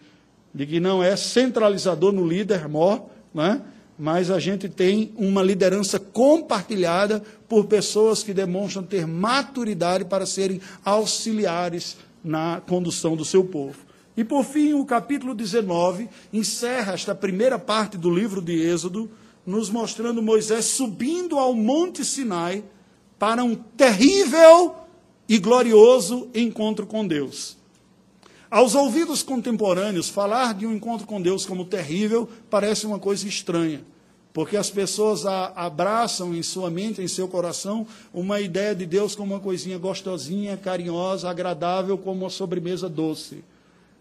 de 0.54 0.66
que 0.66 0.80
não 0.80 1.02
é 1.02 1.16
centralizador 1.16 2.12
no 2.12 2.26
líder 2.26 2.68
mor, 2.68 3.06
né? 3.34 3.62
mas 3.98 4.30
a 4.30 4.38
gente 4.38 4.68
tem 4.68 5.12
uma 5.16 5.42
liderança 5.42 5.98
compartilhada 5.98 7.22
por 7.48 7.66
pessoas 7.66 8.22
que 8.22 8.34
demonstram 8.34 8.82
ter 8.82 9.06
maturidade 9.06 10.04
para 10.04 10.26
serem 10.26 10.60
auxiliares 10.84 11.96
na 12.24 12.60
condução 12.66 13.16
do 13.16 13.24
seu 13.24 13.44
povo. 13.44 13.78
E 14.16 14.24
por 14.24 14.44
fim, 14.44 14.74
o 14.74 14.84
capítulo 14.84 15.34
19 15.34 16.08
encerra 16.32 16.92
esta 16.92 17.14
primeira 17.14 17.58
parte 17.58 17.96
do 17.96 18.10
livro 18.10 18.42
de 18.42 18.60
Êxodo, 18.60 19.10
nos 19.46 19.70
mostrando 19.70 20.22
Moisés 20.22 20.66
subindo 20.66 21.38
ao 21.38 21.54
Monte 21.54 22.04
Sinai 22.04 22.62
para 23.18 23.42
um 23.42 23.54
terrível 23.54 24.74
e 25.28 25.38
glorioso 25.38 26.28
encontro 26.34 26.86
com 26.86 27.06
Deus. 27.06 27.56
Aos 28.52 28.74
ouvidos 28.74 29.22
contemporâneos, 29.22 30.10
falar 30.10 30.52
de 30.52 30.66
um 30.66 30.74
encontro 30.74 31.06
com 31.06 31.22
Deus 31.22 31.46
como 31.46 31.64
terrível 31.64 32.28
parece 32.50 32.84
uma 32.84 32.98
coisa 32.98 33.26
estranha, 33.26 33.80
porque 34.30 34.58
as 34.58 34.68
pessoas 34.68 35.24
abraçam 35.24 36.34
em 36.34 36.42
sua 36.42 36.68
mente, 36.68 37.00
em 37.00 37.08
seu 37.08 37.26
coração, 37.26 37.86
uma 38.12 38.42
ideia 38.42 38.74
de 38.74 38.84
Deus 38.84 39.14
como 39.14 39.32
uma 39.32 39.40
coisinha 39.40 39.78
gostosinha, 39.78 40.54
carinhosa, 40.54 41.30
agradável, 41.30 41.96
como 41.96 42.24
uma 42.24 42.28
sobremesa 42.28 42.90
doce. 42.90 43.42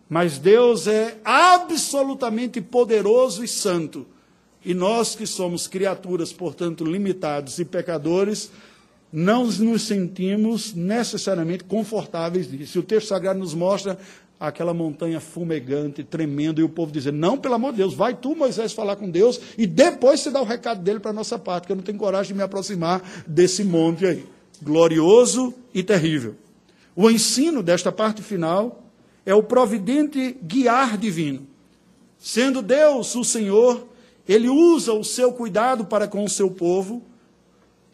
Mas 0.09 0.37
Deus 0.37 0.85
é 0.85 1.17
absolutamente 1.23 2.59
poderoso 2.59 3.45
e 3.45 3.47
santo. 3.47 4.05
E 4.65 4.73
nós 4.73 5.15
que 5.15 5.25
somos 5.25 5.65
criaturas, 5.65 6.33
portanto, 6.33 6.83
limitados 6.83 7.57
e 7.57 7.63
pecadores, 7.63 8.51
não 9.13 9.45
nos 9.45 9.83
sentimos 9.83 10.73
necessariamente 10.73 11.63
confortáveis 11.63 12.51
disso. 12.51 12.77
E 12.77 12.79
o 12.79 12.83
texto 12.83 13.07
sagrado 13.07 13.39
nos 13.39 13.53
mostra 13.53 13.97
aquela 14.41 14.73
montanha 14.73 15.19
fumegante, 15.19 16.03
tremendo, 16.03 16.59
e 16.59 16.63
o 16.63 16.69
povo 16.69 16.91
dizendo: 16.91 17.19
Não, 17.19 17.37
pelo 17.37 17.53
amor 17.53 17.71
de 17.71 17.77
Deus, 17.77 17.93
vai 17.93 18.15
tu, 18.15 18.35
Moisés, 18.35 18.73
falar 18.73 18.95
com 18.95 19.07
Deus, 19.07 19.39
e 19.55 19.67
depois 19.67 20.19
você 20.19 20.31
dá 20.31 20.41
o 20.41 20.45
recado 20.45 20.81
dele 20.81 20.99
para 20.99 21.11
a 21.11 21.13
nossa 21.13 21.37
parte, 21.37 21.67
que 21.67 21.71
eu 21.71 21.75
não 21.75 21.83
tenho 21.83 21.99
coragem 21.99 22.29
de 22.29 22.37
me 22.37 22.43
aproximar 22.43 23.03
desse 23.27 23.63
monte 23.63 24.05
aí. 24.05 24.25
Glorioso 24.61 25.53
e 25.73 25.83
terrível. 25.83 26.35
O 26.95 27.09
ensino 27.09 27.61
desta 27.61 27.91
parte 27.91 28.23
final 28.23 28.83
é 29.25 29.33
o 29.33 29.43
providente 29.43 30.35
guiar 30.41 30.97
divino. 30.97 31.47
Sendo 32.17 32.61
Deus 32.61 33.15
o 33.15 33.23
Senhor, 33.23 33.87
ele 34.27 34.49
usa 34.49 34.91
o 34.93 35.03
seu 35.03 35.31
cuidado 35.31 35.85
para 35.85 36.07
com 36.07 36.23
o 36.23 36.29
seu 36.29 36.49
povo, 36.49 37.03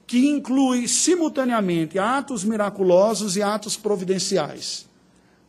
que 0.05 0.27
inclui 0.27 0.87
simultaneamente 0.87 1.99
atos 1.99 2.45
miraculosos 2.45 3.35
e 3.35 3.43
atos 3.43 3.75
providenciais. 3.75 4.86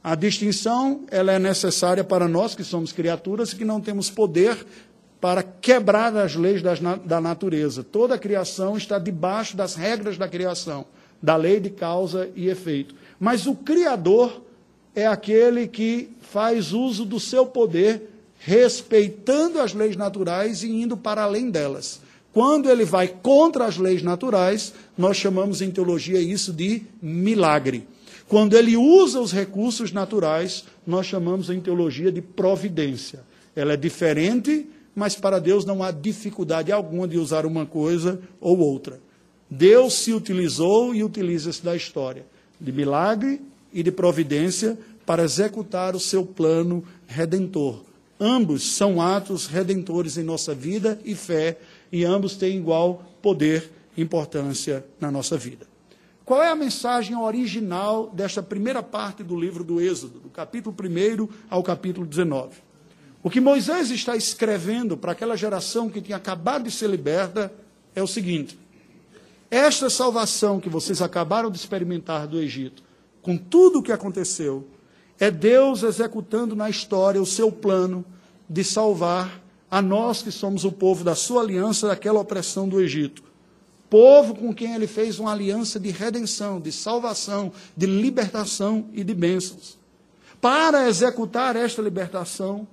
A 0.03 0.15
distinção 0.15 1.05
ela 1.11 1.33
é 1.33 1.39
necessária 1.39 2.05
para 2.05 2.29
nós 2.29 2.55
que 2.55 2.63
somos 2.65 2.93
criaturas 2.93 3.53
e 3.53 3.57
que 3.57 3.65
não 3.65 3.81
temos 3.81 4.09
poder 4.09 4.65
para 5.21 5.43
quebrar 5.43 6.17
as 6.17 6.35
leis 6.37 6.63
das, 6.63 6.79
da 7.05 7.21
natureza. 7.21 7.83
Toda 7.83 8.15
a 8.15 8.19
criação 8.19 8.77
está 8.77 8.99
debaixo 8.99 9.57
das 9.57 9.75
regras 9.75 10.17
da 10.17 10.29
criação, 10.29 10.87
da 11.21 11.37
lei 11.37 11.59
de 11.59 11.71
causa 11.71 12.31
e 12.37 12.49
efeito. 12.49 12.95
Mas 13.19 13.47
o 13.47 13.55
Criador 13.55 14.43
é 14.95 15.07
aquele 15.07 15.67
que 15.67 16.11
faz 16.21 16.73
uso 16.73 17.05
do 17.05 17.19
seu 17.19 17.47
poder, 17.47 18.11
respeitando 18.39 19.61
as 19.61 19.75
leis 19.75 19.97
naturais 19.97 20.63
e 20.63 20.71
indo 20.71 20.97
para 20.97 21.23
além 21.23 21.51
delas. 21.51 22.01
Quando 22.33 22.71
ele 22.71 22.85
vai 22.85 23.09
contra 23.09 23.65
as 23.65 23.77
leis 23.77 24.03
naturais, 24.03 24.73
nós 24.97 25.17
chamamos 25.17 25.61
em 25.61 25.71
teologia 25.71 26.21
isso 26.21 26.53
de 26.53 26.83
milagre. 27.03 27.87
Quando 28.29 28.57
ele 28.57 28.77
usa 28.77 29.21
os 29.21 29.33
recursos 29.33 29.91
naturais, 29.91 30.65
nós 30.87 31.07
chamamos 31.07 31.49
em 31.49 31.61
teologia 31.61 32.13
de 32.13 32.21
providência. 32.21 33.21
Ela 33.57 33.73
é 33.73 33.77
diferente, 33.77 34.67
mas 34.95 35.17
para 35.17 35.39
Deus 35.39 35.65
não 35.65 35.83
há 35.83 35.91
dificuldade 35.91 36.71
alguma 36.71 37.09
de 37.09 37.17
usar 37.19 37.47
uma 37.47 37.65
coisa 37.65 38.21
ou 38.41 38.59
outra. 38.59 39.01
Deus 39.51 39.95
se 39.95 40.13
utilizou 40.13 40.95
e 40.95 41.03
utiliza-se 41.03 41.65
da 41.65 41.75
história 41.75 42.27
de 42.61 42.73
milagre 42.73 43.41
e 43.73 43.83
de 43.83 43.91
providência 43.91 44.79
para 45.07 45.23
executar 45.23 45.95
o 45.95 46.01
seu 46.01 46.25
plano 46.27 46.85
redentor. 47.07 47.83
Ambos 48.21 48.75
são 48.75 49.01
atos 49.01 49.47
redentores 49.47 50.19
em 50.19 50.25
nossa 50.25 50.55
vida 50.55 50.99
e 51.05 51.15
fé, 51.15 51.57
e 51.91 52.05
ambos 52.05 52.37
têm 52.37 52.57
igual 52.57 53.05
poder 53.23 53.71
e 53.97 54.03
importância 54.03 54.85
na 55.01 55.11
nossa 55.11 55.37
vida. 55.37 55.67
Qual 56.29 56.43
é 56.43 56.51
a 56.51 56.55
mensagem 56.55 57.17
original 57.17 58.11
desta 58.13 58.43
primeira 58.43 58.83
parte 58.83 59.23
do 59.25 59.35
livro 59.35 59.65
do 59.65 59.81
Êxodo, 59.81 60.21
do 60.21 60.29
capítulo 60.29 60.77
1 60.79 61.27
ao 61.49 61.63
capítulo 61.63 62.07
19? 62.07 62.51
O 63.23 63.31
que 63.31 63.41
Moisés 63.41 63.91
está 63.91 64.15
escrevendo 64.15 64.95
para 64.95 65.13
aquela 65.13 65.39
geração 65.39 65.89
que 65.89 66.03
tinha 66.03 66.19
acabado 66.19 66.65
de 66.65 66.71
ser 66.71 66.91
liberta 66.91 67.51
é 67.95 68.03
o 68.03 68.07
seguinte: 68.07 68.59
esta 69.51 69.89
salvação 69.89 70.61
que 70.61 70.69
vocês 70.69 71.01
acabaram 71.01 71.51
de 71.51 71.57
experimentar 71.57 72.27
do 72.27 72.39
Egito 72.39 72.83
com 73.23 73.39
tudo 73.39 73.79
o 73.79 73.83
que 73.83 73.91
aconteceu, 73.91 74.69
é 75.19 75.31
Deus 75.31 75.83
executando 75.83 76.55
na 76.55 76.69
história 76.69 77.23
o 77.23 77.27
seu 77.27 77.51
plano 77.51 78.05
de 78.47 78.63
salvar 78.63 79.41
a 79.71 79.81
nós 79.81 80.21
que 80.21 80.31
somos 80.31 80.67
o 80.67 80.73
povo 80.73 81.03
da 81.03 81.15
sua 81.15 81.41
aliança 81.41 81.89
daquela 81.89 82.21
opressão 82.21 82.69
do 82.69 82.83
Egito. 82.83 83.28
Povo 83.91 84.35
com 84.35 84.55
quem 84.55 84.75
ele 84.75 84.87
fez 84.87 85.19
uma 85.19 85.33
aliança 85.33 85.81
de 85.81 85.91
redenção, 85.91 86.61
de 86.61 86.71
salvação, 86.71 87.53
de 87.77 87.87
libertação 87.87 88.87
e 88.93 89.03
de 89.03 89.15
bênçãos. 89.15 89.79
Para 90.41 90.89
executar 90.89 91.57
esta 91.57 91.83
libertação, 91.83 92.67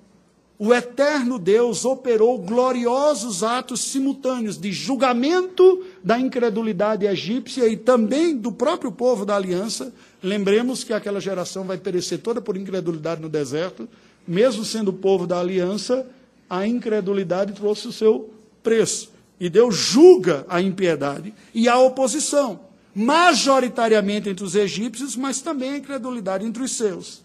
o 0.58 0.74
eterno 0.74 1.38
Deus 1.38 1.84
operou 1.84 2.38
gloriosos 2.38 3.44
atos 3.44 3.82
simultâneos 3.82 4.58
de 4.58 4.72
julgamento 4.72 5.84
da 6.02 6.18
incredulidade 6.18 7.06
egípcia 7.06 7.68
e 7.68 7.76
também 7.76 8.38
do 8.38 8.52
próprio 8.52 8.92
povo 8.92 9.26
da 9.26 9.36
aliança. 9.36 9.94
Lembremos 10.24 10.84
que 10.84 10.94
aquela 10.94 11.20
geração 11.20 11.66
vai 11.66 11.78
perecer 11.78 12.20
toda 12.20 12.40
por 12.40 12.56
incredulidade 12.56 13.22
no 13.22 13.28
deserto, 13.28 13.88
mesmo 14.26 14.64
sendo 14.64 14.90
o 14.90 14.94
povo 14.94 15.28
da 15.28 15.40
aliança, 15.40 16.08
a 16.50 16.66
incredulidade 16.66 17.54
trouxe 17.54 17.88
o 17.88 17.92
seu 17.92 18.30
preço. 18.64 19.15
E 19.40 19.50
Deus 19.50 19.76
julga 19.76 20.46
a 20.48 20.62
impiedade 20.62 21.34
e 21.54 21.68
a 21.68 21.78
oposição, 21.78 22.60
majoritariamente 22.94 24.30
entre 24.30 24.46
os 24.46 24.56
egípcios, 24.56 25.16
mas 25.16 25.42
também 25.42 25.72
a 25.72 25.78
incredulidade 25.78 26.46
entre 26.46 26.64
os 26.64 26.72
seus. 26.72 27.24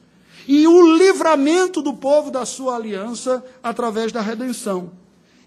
E 0.49 0.67
o 0.67 0.97
livramento 0.97 1.81
do 1.81 1.95
povo 1.95 2.31
da 2.31 2.45
sua 2.45 2.75
aliança 2.75 3.45
através 3.63 4.11
da 4.11 4.21
redenção, 4.21 4.91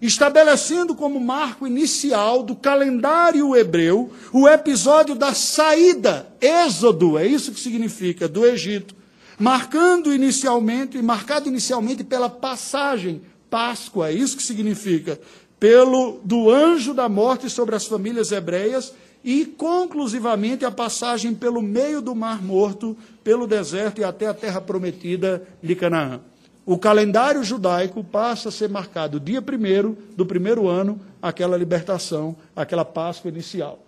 estabelecendo 0.00 0.94
como 0.94 1.20
marco 1.20 1.66
inicial 1.66 2.42
do 2.42 2.56
calendário 2.56 3.54
hebreu 3.54 4.10
o 4.32 4.48
episódio 4.48 5.14
da 5.14 5.34
saída, 5.34 6.26
êxodo, 6.40 7.18
é 7.18 7.26
isso 7.26 7.52
que 7.52 7.60
significa, 7.60 8.26
do 8.26 8.46
Egito, 8.46 8.94
marcando 9.38 10.14
inicialmente, 10.14 11.00
marcado 11.02 11.48
inicialmente 11.48 12.04
pela 12.04 12.30
passagem, 12.30 13.22
Páscoa, 13.50 14.08
é 14.08 14.12
isso 14.12 14.36
que 14.36 14.42
significa, 14.42 15.20
pelo 15.58 16.20
do 16.24 16.50
anjo 16.50 16.92
da 16.92 17.08
morte 17.08 17.48
sobre 17.48 17.74
as 17.74 17.86
famílias 17.86 18.32
hebreias 18.32 18.92
e 19.24 19.46
conclusivamente 19.46 20.64
a 20.64 20.70
passagem 20.70 21.34
pelo 21.34 21.62
meio 21.62 22.02
do 22.02 22.14
Mar 22.14 22.42
Morto, 22.42 22.96
pelo 23.22 23.46
deserto 23.46 24.00
e 24.00 24.04
até 24.04 24.26
a 24.26 24.34
terra 24.34 24.60
prometida 24.60 25.42
de 25.62 25.74
Canaã. 25.74 26.20
O 26.66 26.78
calendário 26.78 27.42
judaico 27.42 28.02
passa 28.02 28.48
a 28.48 28.52
ser 28.52 28.68
marcado 28.68 29.20
dia 29.20 29.42
primeiro 29.42 29.96
do 30.16 30.24
primeiro 30.24 30.66
ano, 30.66 31.00
aquela 31.20 31.56
libertação, 31.56 32.36
aquela 32.54 32.84
Páscoa 32.84 33.30
inicial. 33.30 33.78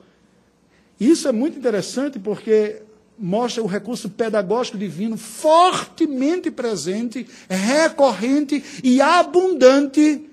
Isso 0.98 1.28
é 1.28 1.32
muito 1.32 1.58
interessante 1.58 2.18
porque 2.18 2.82
mostra 3.18 3.62
o 3.62 3.66
recurso 3.66 4.10
pedagógico 4.10 4.76
divino 4.76 5.16
fortemente 5.16 6.50
presente, 6.50 7.26
recorrente 7.48 8.62
e 8.82 9.00
abundante. 9.00 10.25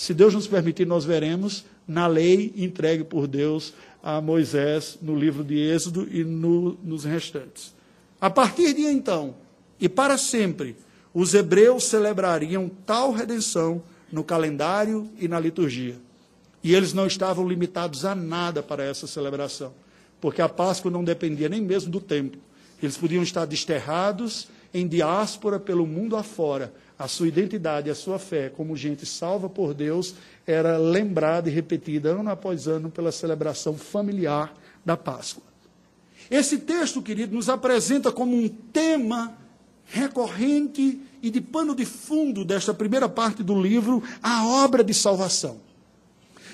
Se 0.00 0.14
Deus 0.14 0.32
nos 0.32 0.46
permitir, 0.46 0.86
nós 0.86 1.04
veremos 1.04 1.62
na 1.86 2.06
lei 2.06 2.54
entregue 2.56 3.04
por 3.04 3.26
Deus 3.26 3.74
a 4.02 4.18
Moisés 4.18 4.96
no 5.02 5.14
livro 5.14 5.44
de 5.44 5.58
Êxodo 5.58 6.08
e 6.10 6.24
no, 6.24 6.78
nos 6.82 7.04
restantes. 7.04 7.74
A 8.18 8.30
partir 8.30 8.72
de 8.72 8.80
então, 8.80 9.34
e 9.78 9.90
para 9.90 10.16
sempre, 10.16 10.74
os 11.12 11.34
hebreus 11.34 11.84
celebrariam 11.84 12.70
tal 12.86 13.12
redenção 13.12 13.82
no 14.10 14.24
calendário 14.24 15.06
e 15.18 15.28
na 15.28 15.38
liturgia. 15.38 15.98
E 16.64 16.74
eles 16.74 16.94
não 16.94 17.06
estavam 17.06 17.46
limitados 17.46 18.06
a 18.06 18.14
nada 18.14 18.62
para 18.62 18.82
essa 18.82 19.06
celebração, 19.06 19.70
porque 20.18 20.40
a 20.40 20.48
Páscoa 20.48 20.90
não 20.90 21.04
dependia 21.04 21.50
nem 21.50 21.60
mesmo 21.60 21.92
do 21.92 22.00
tempo. 22.00 22.38
Eles 22.82 22.96
podiam 22.96 23.22
estar 23.22 23.44
desterrados 23.44 24.48
em 24.72 24.86
diáspora 24.86 25.58
pelo 25.58 25.86
mundo 25.86 26.16
afora, 26.16 26.72
a 26.98 27.08
sua 27.08 27.28
identidade, 27.28 27.90
a 27.90 27.94
sua 27.94 28.18
fé 28.18 28.50
como 28.50 28.76
gente 28.76 29.06
salva 29.06 29.48
por 29.48 29.72
Deus 29.72 30.14
era 30.46 30.76
lembrada 30.76 31.48
e 31.48 31.52
repetida 31.52 32.10
ano 32.10 32.30
após 32.30 32.68
ano 32.68 32.90
pela 32.90 33.10
celebração 33.10 33.74
familiar 33.76 34.54
da 34.84 34.96
Páscoa. 34.96 35.42
Esse 36.30 36.58
texto, 36.58 37.02
querido, 37.02 37.34
nos 37.34 37.48
apresenta 37.48 38.12
como 38.12 38.36
um 38.36 38.48
tema 38.48 39.34
recorrente 39.86 41.00
e 41.22 41.30
de 41.30 41.40
pano 41.40 41.74
de 41.74 41.84
fundo 41.84 42.44
desta 42.44 42.72
primeira 42.72 43.08
parte 43.08 43.42
do 43.42 43.60
livro 43.60 44.02
a 44.22 44.46
obra 44.46 44.84
de 44.84 44.94
salvação. 44.94 45.58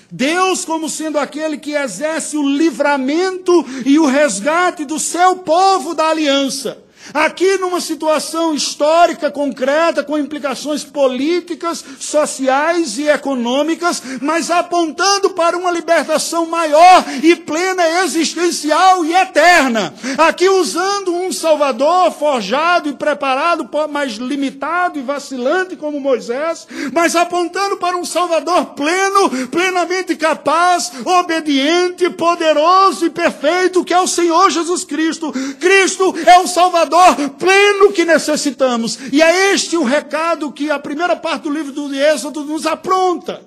Deus, 0.09 0.63
como 0.63 0.89
sendo 0.89 1.19
aquele 1.19 1.57
que 1.57 1.73
exerce 1.73 2.37
o 2.37 2.49
livramento 2.49 3.51
e 3.85 3.99
o 3.99 4.05
resgate 4.05 4.85
do 4.85 4.97
seu 4.97 5.37
povo 5.39 5.93
da 5.93 6.09
aliança 6.09 6.86
Aqui, 7.13 7.57
numa 7.57 7.79
situação 7.81 8.53
histórica 8.53 9.31
concreta, 9.31 10.03
com 10.03 10.17
implicações 10.17 10.83
políticas, 10.83 11.83
sociais 11.99 12.97
e 12.97 13.07
econômicas, 13.07 14.01
mas 14.21 14.51
apontando 14.51 15.31
para 15.31 15.57
uma 15.57 15.71
libertação 15.71 16.45
maior 16.45 17.05
e 17.23 17.35
plena, 17.35 18.03
existencial 18.03 19.05
e 19.05 19.13
eterna. 19.13 19.93
Aqui, 20.17 20.49
usando 20.49 21.13
um 21.13 21.31
Salvador 21.31 22.11
forjado 22.11 22.89
e 22.89 22.93
preparado, 22.93 23.69
mais 23.89 24.13
limitado 24.13 24.99
e 24.99 25.01
vacilante 25.01 25.75
como 25.75 25.99
Moisés, 25.99 26.67
mas 26.93 27.15
apontando 27.15 27.77
para 27.77 27.97
um 27.97 28.05
Salvador 28.05 28.67
pleno, 28.67 29.47
plenamente 29.47 30.15
capaz, 30.15 30.91
obediente, 31.05 32.09
poderoso 32.09 33.05
e 33.05 33.09
perfeito, 33.09 33.83
que 33.83 33.93
é 33.93 33.99
o 33.99 34.07
Senhor 34.07 34.49
Jesus 34.49 34.83
Cristo. 34.83 35.33
Cristo 35.59 36.13
é 36.25 36.39
o 36.39 36.47
Salvador 36.97 37.29
pleno 37.31 37.93
que 37.93 38.03
necessitamos. 38.03 38.97
E 39.11 39.21
é 39.21 39.53
este 39.53 39.77
o 39.77 39.83
recado 39.83 40.51
que 40.51 40.71
a 40.71 40.79
primeira 40.79 41.15
parte 41.15 41.43
do 41.43 41.51
livro 41.51 41.71
do 41.71 41.93
Êxodo 41.93 42.43
nos 42.43 42.65
apronta, 42.65 43.41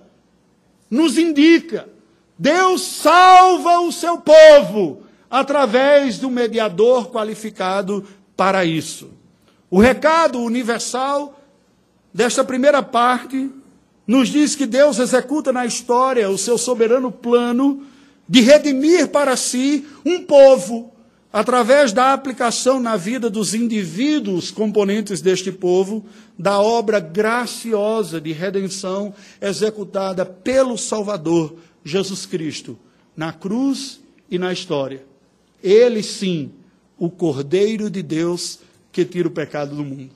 nos 0.88 1.18
indica. 1.18 1.88
Deus 2.38 2.82
salva 2.82 3.80
o 3.80 3.92
seu 3.92 4.18
povo 4.18 5.02
através 5.28 6.18
do 6.18 6.30
mediador 6.30 7.10
qualificado 7.10 8.06
para 8.36 8.64
isso. 8.64 9.10
O 9.70 9.80
recado 9.80 10.40
universal 10.40 11.38
desta 12.12 12.42
primeira 12.42 12.82
parte 12.82 13.50
nos 14.06 14.28
diz 14.28 14.56
que 14.56 14.66
Deus 14.66 14.98
executa 14.98 15.52
na 15.52 15.66
história 15.66 16.28
o 16.30 16.38
seu 16.38 16.56
soberano 16.56 17.12
plano 17.12 17.84
de 18.28 18.40
redimir 18.40 19.08
para 19.08 19.36
si 19.36 19.86
um 20.04 20.24
povo 20.24 20.92
através 21.32 21.92
da 21.92 22.12
aplicação 22.12 22.80
na 22.80 22.96
vida 22.96 23.30
dos 23.30 23.54
indivíduos 23.54 24.50
componentes 24.50 25.20
deste 25.20 25.52
povo, 25.52 26.04
da 26.38 26.60
obra 26.60 26.98
graciosa 26.98 28.20
de 28.20 28.32
redenção 28.32 29.14
executada 29.40 30.24
pelo 30.26 30.76
Salvador 30.76 31.54
Jesus 31.84 32.26
Cristo, 32.26 32.78
na 33.16 33.32
cruz 33.32 34.00
e 34.30 34.38
na 34.38 34.52
história. 34.52 35.04
Ele 35.62 36.02
sim, 36.02 36.50
o 36.98 37.08
Cordeiro 37.08 37.88
de 37.88 38.02
Deus 38.02 38.58
que 38.90 39.04
tira 39.04 39.28
o 39.28 39.32
pecado 39.32 39.76
do 39.76 39.84
mundo. 39.84 40.10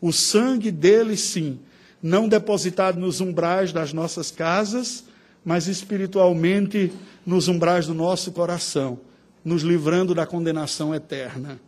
O 0.00 0.12
sangue 0.12 0.70
dele 0.70 1.16
sim, 1.16 1.60
não 2.02 2.28
depositado 2.28 2.98
nos 2.98 3.20
umbrais 3.20 3.72
das 3.72 3.92
nossas 3.92 4.30
casas, 4.30 5.04
mas 5.44 5.68
espiritualmente 5.68 6.92
nos 7.24 7.46
umbrais 7.46 7.86
do 7.86 7.94
nosso 7.94 8.32
coração 8.32 8.98
nos 9.46 9.62
livrando 9.62 10.12
da 10.12 10.26
condenação 10.26 10.92
eterna. 10.92 11.60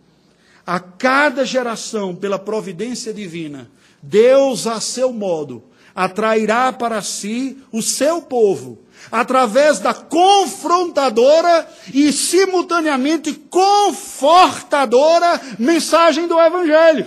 A 0.67 0.81
cada 0.81 1.47
geração, 1.47 2.13
pela 2.13 2.37
providência 2.37 3.15
divina, 3.15 3.71
Deus, 4.03 4.67
a 4.67 4.81
seu 4.81 5.13
modo, 5.13 5.63
atrairá 5.95 6.73
para 6.73 7.01
si 7.03 7.57
o 7.71 7.81
seu 7.81 8.21
povo, 8.21 8.81
através 9.13 9.79
da 9.79 9.95
confrontadora 9.95 11.69
e 11.95 12.13
simultaneamente 12.13 13.33
confortadora 13.33 15.41
mensagem 15.57 16.27
do 16.27 16.39
Evangelho. 16.39 17.07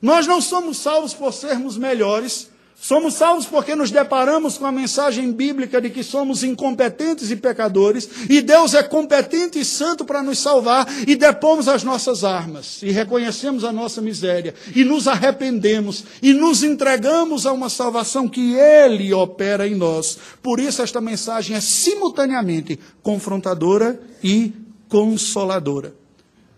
Nós 0.00 0.26
não 0.26 0.40
somos 0.40 0.78
salvos 0.78 1.12
por 1.12 1.34
sermos 1.34 1.76
melhores, 1.76 2.49
Somos 2.82 3.12
salvos 3.12 3.44
porque 3.44 3.76
nos 3.76 3.90
deparamos 3.90 4.56
com 4.56 4.64
a 4.64 4.72
mensagem 4.72 5.30
bíblica 5.30 5.82
de 5.82 5.90
que 5.90 6.02
somos 6.02 6.42
incompetentes 6.42 7.30
e 7.30 7.36
pecadores, 7.36 8.08
e 8.26 8.40
Deus 8.40 8.72
é 8.72 8.82
competente 8.82 9.60
e 9.60 9.64
santo 9.66 10.02
para 10.02 10.22
nos 10.22 10.38
salvar, 10.38 10.88
e 11.06 11.14
depomos 11.14 11.68
as 11.68 11.84
nossas 11.84 12.24
armas, 12.24 12.82
e 12.82 12.90
reconhecemos 12.90 13.64
a 13.64 13.72
nossa 13.72 14.00
miséria, 14.00 14.54
e 14.74 14.82
nos 14.82 15.06
arrependemos, 15.06 16.04
e 16.22 16.32
nos 16.32 16.62
entregamos 16.62 17.44
a 17.44 17.52
uma 17.52 17.68
salvação 17.68 18.26
que 18.26 18.54
Ele 18.54 19.12
opera 19.12 19.68
em 19.68 19.74
nós. 19.74 20.16
Por 20.42 20.58
isso, 20.58 20.80
esta 20.80 21.02
mensagem 21.02 21.54
é 21.54 21.60
simultaneamente 21.60 22.80
confrontadora 23.02 24.00
e 24.24 24.54
consoladora. 24.88 25.94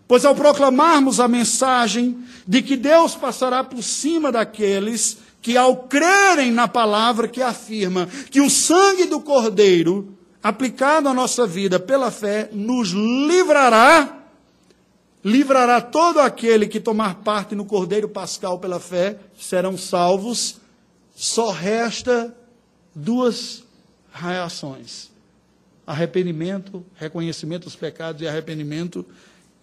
Pois 0.06 0.24
ao 0.24 0.37
proclamarmos 0.37 1.18
a 1.18 1.26
mensagem 1.26 2.18
de 2.46 2.62
que 2.62 2.76
Deus 2.76 3.16
passará 3.16 3.64
por 3.64 3.82
cima 3.82 4.30
daqueles 4.30 5.16
que 5.42 5.57
ao 5.57 5.76
crerem 5.88 6.52
na 6.52 6.68
palavra 6.68 7.26
que 7.26 7.42
afirma 7.42 8.07
que 8.31 8.40
o 8.40 8.48
sangue 8.48 9.07
do 9.07 9.20
Cordeiro, 9.20 10.16
aplicado 10.40 11.09
à 11.09 11.12
nossa 11.12 11.46
vida 11.48 11.81
pela 11.81 12.12
fé, 12.12 12.48
nos 12.52 12.90
livrará, 12.90 14.24
livrará 15.24 15.81
todo 15.81 16.20
aquele 16.20 16.68
que 16.68 16.78
tomar 16.78 17.16
parte 17.16 17.57
no 17.57 17.64
Cordeiro 17.64 18.09
Pascal 18.09 18.61
pela 18.61 18.78
fé, 18.78 19.18
serão 19.37 19.76
salvos. 19.76 20.61
Só 21.14 21.50
resta 21.50 22.35
duas 22.94 23.64
reações: 24.12 25.11
arrependimento, 25.85 26.87
reconhecimento 26.94 27.64
dos 27.64 27.74
pecados 27.74 28.22
e 28.22 28.28
arrependimento, 28.28 29.05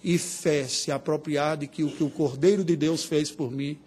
e 0.03 0.17
fé, 0.17 0.65
se 0.65 0.91
apropriar 0.91 1.55
de 1.55 1.67
que 1.67 1.85
o 1.85 1.89
que 1.89 2.03
o 2.03 2.09
Cordeiro 2.09 2.65
de 2.65 2.75
Deus 2.75 3.05
fez 3.05 3.31
por 3.31 3.49
mim 3.49 3.79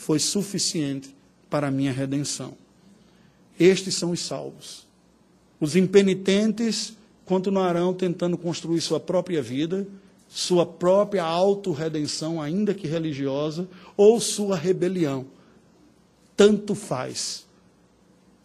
foi 0.00 0.18
suficiente 0.18 1.14
para 1.50 1.68
a 1.68 1.70
minha 1.70 1.92
redenção. 1.92 2.54
Estes 3.58 3.94
são 3.96 4.12
os 4.12 4.20
salvos. 4.20 4.86
Os 5.60 5.76
impenitentes 5.76 6.96
continuarão 7.26 7.92
tentando 7.92 8.38
construir 8.38 8.80
sua 8.80 8.98
própria 8.98 9.42
vida, 9.42 9.86
sua 10.26 10.64
própria 10.64 11.22
autorredenção, 11.22 12.40
ainda 12.40 12.72
que 12.72 12.88
religiosa, 12.88 13.68
ou 13.94 14.18
sua 14.18 14.56
rebelião. 14.56 15.26
Tanto 16.34 16.74
faz. 16.74 17.46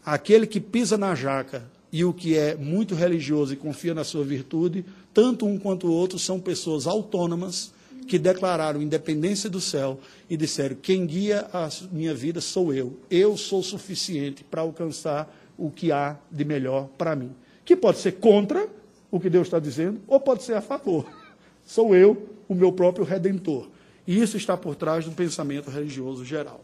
Aquele 0.06 0.46
que 0.46 0.60
pisa 0.60 0.98
na 0.98 1.16
jaca 1.16 1.72
e 1.90 2.04
o 2.04 2.14
que 2.14 2.36
é 2.36 2.54
muito 2.54 2.94
religioso 2.94 3.54
e 3.54 3.58
confia 3.58 3.94
na 3.94 4.04
sua 4.04 4.26
virtude, 4.26 4.84
tanto 5.14 5.46
um 5.46 5.58
quanto 5.58 5.88
o 5.88 5.94
outro 5.94 6.20
são 6.20 6.38
pessoas 6.38 6.86
autônomas 6.86 7.74
que 8.08 8.20
declararam 8.20 8.82
independência 8.82 9.50
do 9.50 9.60
céu 9.60 10.00
e 10.30 10.38
disseram: 10.38 10.76
quem 10.76 11.06
guia 11.06 11.48
a 11.52 11.70
minha 11.92 12.14
vida 12.14 12.40
sou 12.42 12.74
eu. 12.74 12.98
Eu 13.10 13.38
sou 13.38 13.64
suficiente 13.64 14.44
para 14.44 14.62
alcançar 14.62 15.34
o 15.58 15.70
que 15.70 15.92
há 15.92 16.18
de 16.32 16.46
melhor 16.46 16.88
para 16.98 17.16
mim. 17.16 17.32
Que 17.64 17.76
pode 17.76 17.98
ser 17.98 18.14
contra 18.14 18.68
o 19.10 19.20
que 19.20 19.30
Deus 19.30 19.48
está 19.48 19.60
dizendo, 19.60 20.00
ou 20.08 20.20
pode 20.20 20.44
ser 20.44 20.54
a 20.54 20.62
favor. 20.62 21.06
Sou 21.66 21.96
eu, 21.96 22.30
o 22.48 22.54
meu 22.54 22.72
próprio 22.72 23.06
redentor. 23.06 23.68
E 24.06 24.22
isso 24.22 24.38
está 24.38 24.56
por 24.56 24.76
trás 24.76 25.06
do 25.06 25.12
pensamento 25.12 25.70
religioso 25.70 26.24
geral. 26.24 26.62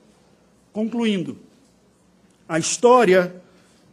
Concluindo, 0.72 1.38
a 2.48 2.60
história 2.60 3.34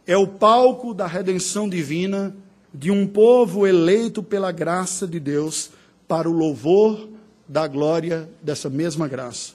é 0.05 0.15
o 0.15 0.27
palco 0.27 0.93
da 0.93 1.07
redenção 1.07 1.67
divina 1.67 2.35
de 2.73 2.91
um 2.91 3.07
povo 3.07 3.65
eleito 3.65 4.21
pela 4.21 4.51
graça 4.51 5.07
de 5.07 5.19
Deus 5.19 5.71
para 6.07 6.29
o 6.29 6.33
louvor 6.33 7.09
da 7.49 7.67
glória 7.67 8.29
dessa 8.43 8.69
mesma 8.69 9.07
graça. 9.07 9.53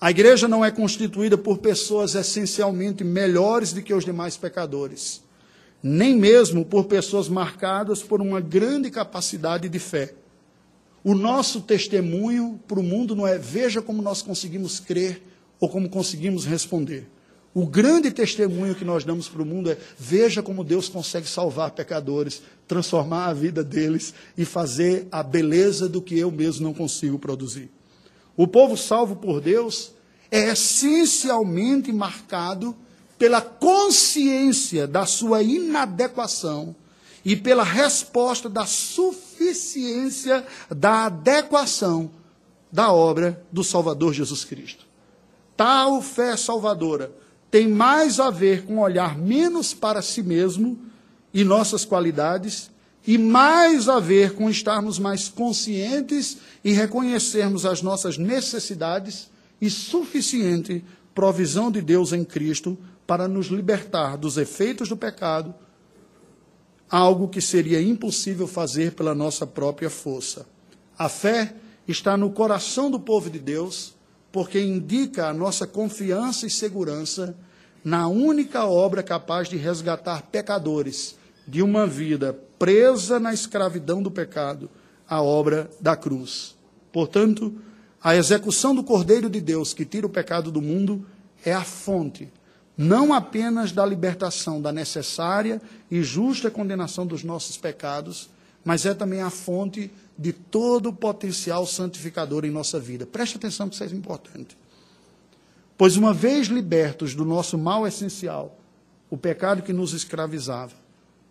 A 0.00 0.10
igreja 0.10 0.48
não 0.48 0.64
é 0.64 0.70
constituída 0.70 1.36
por 1.36 1.58
pessoas 1.58 2.14
essencialmente 2.14 3.04
melhores 3.04 3.74
do 3.74 3.82
que 3.82 3.92
os 3.92 4.02
demais 4.02 4.38
pecadores, 4.38 5.22
nem 5.82 6.16
mesmo 6.16 6.64
por 6.64 6.86
pessoas 6.86 7.28
marcadas 7.28 8.02
por 8.02 8.22
uma 8.22 8.40
grande 8.40 8.90
capacidade 8.90 9.68
de 9.68 9.78
fé. 9.78 10.14
O 11.04 11.14
nosso 11.14 11.60
testemunho 11.60 12.58
para 12.66 12.80
o 12.80 12.82
mundo 12.82 13.14
não 13.14 13.26
é 13.26 13.36
veja 13.36 13.82
como 13.82 14.00
nós 14.00 14.22
conseguimos 14.22 14.80
crer 14.80 15.22
ou 15.60 15.68
como 15.68 15.90
conseguimos 15.90 16.46
responder. 16.46 17.06
O 17.58 17.66
grande 17.66 18.10
testemunho 18.10 18.74
que 18.74 18.84
nós 18.84 19.02
damos 19.02 19.30
para 19.30 19.40
o 19.40 19.46
mundo 19.46 19.70
é: 19.70 19.78
veja 19.98 20.42
como 20.42 20.62
Deus 20.62 20.90
consegue 20.90 21.26
salvar 21.26 21.70
pecadores, 21.70 22.42
transformar 22.68 23.28
a 23.28 23.32
vida 23.32 23.64
deles 23.64 24.12
e 24.36 24.44
fazer 24.44 25.08
a 25.10 25.22
beleza 25.22 25.88
do 25.88 26.02
que 26.02 26.18
eu 26.18 26.30
mesmo 26.30 26.66
não 26.66 26.74
consigo 26.74 27.18
produzir. 27.18 27.70
O 28.36 28.46
povo 28.46 28.76
salvo 28.76 29.16
por 29.16 29.40
Deus 29.40 29.92
é 30.30 30.50
essencialmente 30.50 31.90
marcado 31.90 32.76
pela 33.16 33.40
consciência 33.40 34.86
da 34.86 35.06
sua 35.06 35.42
inadequação 35.42 36.76
e 37.24 37.34
pela 37.34 37.64
resposta 37.64 38.50
da 38.50 38.66
suficiência 38.66 40.46
da 40.68 41.06
adequação 41.06 42.10
da 42.70 42.92
obra 42.92 43.42
do 43.50 43.64
Salvador 43.64 44.12
Jesus 44.12 44.44
Cristo. 44.44 44.84
Tal 45.56 46.02
fé 46.02 46.36
salvadora 46.36 47.24
tem 47.50 47.68
mais 47.68 48.18
a 48.18 48.30
ver 48.30 48.64
com 48.64 48.78
olhar 48.78 49.16
menos 49.16 49.72
para 49.72 50.02
si 50.02 50.22
mesmo 50.22 50.78
e 51.32 51.44
nossas 51.44 51.84
qualidades 51.84 52.70
e 53.06 53.16
mais 53.16 53.88
a 53.88 54.00
ver 54.00 54.34
com 54.34 54.50
estarmos 54.50 54.98
mais 54.98 55.28
conscientes 55.28 56.38
e 56.64 56.72
reconhecermos 56.72 57.64
as 57.64 57.80
nossas 57.80 58.18
necessidades 58.18 59.30
e 59.60 59.70
suficiente 59.70 60.84
provisão 61.14 61.70
de 61.70 61.80
Deus 61.80 62.12
em 62.12 62.24
Cristo 62.24 62.76
para 63.06 63.28
nos 63.28 63.46
libertar 63.46 64.16
dos 64.16 64.36
efeitos 64.36 64.88
do 64.88 64.96
pecado, 64.96 65.54
algo 66.90 67.28
que 67.28 67.40
seria 67.40 67.80
impossível 67.80 68.46
fazer 68.46 68.92
pela 68.92 69.14
nossa 69.14 69.46
própria 69.46 69.88
força. 69.88 70.46
A 70.98 71.08
fé 71.08 71.54
está 71.86 72.16
no 72.16 72.30
coração 72.30 72.90
do 72.90 72.98
povo 72.98 73.30
de 73.30 73.38
Deus, 73.38 73.95
porque 74.36 74.60
indica 74.60 75.28
a 75.28 75.32
nossa 75.32 75.66
confiança 75.66 76.46
e 76.46 76.50
segurança 76.50 77.34
na 77.82 78.06
única 78.06 78.66
obra 78.66 79.02
capaz 79.02 79.48
de 79.48 79.56
resgatar 79.56 80.24
pecadores 80.24 81.16
de 81.48 81.62
uma 81.62 81.86
vida 81.86 82.38
presa 82.58 83.18
na 83.18 83.32
escravidão 83.32 84.02
do 84.02 84.10
pecado, 84.10 84.68
a 85.08 85.22
obra 85.22 85.70
da 85.80 85.96
cruz. 85.96 86.54
Portanto, 86.92 87.54
a 87.98 88.14
execução 88.14 88.74
do 88.74 88.84
Cordeiro 88.84 89.30
de 89.30 89.40
Deus 89.40 89.72
que 89.72 89.86
tira 89.86 90.06
o 90.06 90.10
pecado 90.10 90.52
do 90.52 90.60
mundo 90.60 91.06
é 91.42 91.54
a 91.54 91.64
fonte, 91.64 92.30
não 92.76 93.14
apenas 93.14 93.72
da 93.72 93.86
libertação 93.86 94.60
da 94.60 94.70
necessária 94.70 95.62
e 95.90 96.02
justa 96.02 96.50
condenação 96.50 97.06
dos 97.06 97.24
nossos 97.24 97.56
pecados, 97.56 98.28
mas 98.62 98.84
é 98.84 98.92
também 98.92 99.22
a 99.22 99.30
fonte 99.30 99.90
de 100.18 100.32
todo 100.32 100.88
o 100.88 100.92
potencial 100.92 101.66
santificador 101.66 102.44
em 102.44 102.50
nossa 102.50 102.80
vida. 102.80 103.06
Preste 103.06 103.36
atenção 103.36 103.68
que 103.68 103.74
isso 103.74 103.84
é 103.84 103.88
importante. 103.88 104.56
Pois 105.76 105.96
uma 105.96 106.14
vez 106.14 106.46
libertos 106.48 107.14
do 107.14 107.24
nosso 107.24 107.58
mal 107.58 107.86
essencial, 107.86 108.58
o 109.10 109.16
pecado 109.16 109.62
que 109.62 109.72
nos 109.72 109.92
escravizava, 109.92 110.72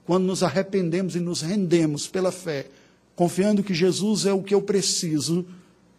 quando 0.06 0.26
nos 0.26 0.44
arrependemos 0.44 1.16
e 1.16 1.20
nos 1.20 1.42
rendemos 1.42 2.08
pela 2.08 2.32
fé, 2.32 2.68
confiando 3.16 3.64
que 3.64 3.74
Jesus 3.74 4.26
é 4.26 4.34
o 4.34 4.44
que 4.44 4.54
eu 4.54 4.62
preciso, 4.62 5.46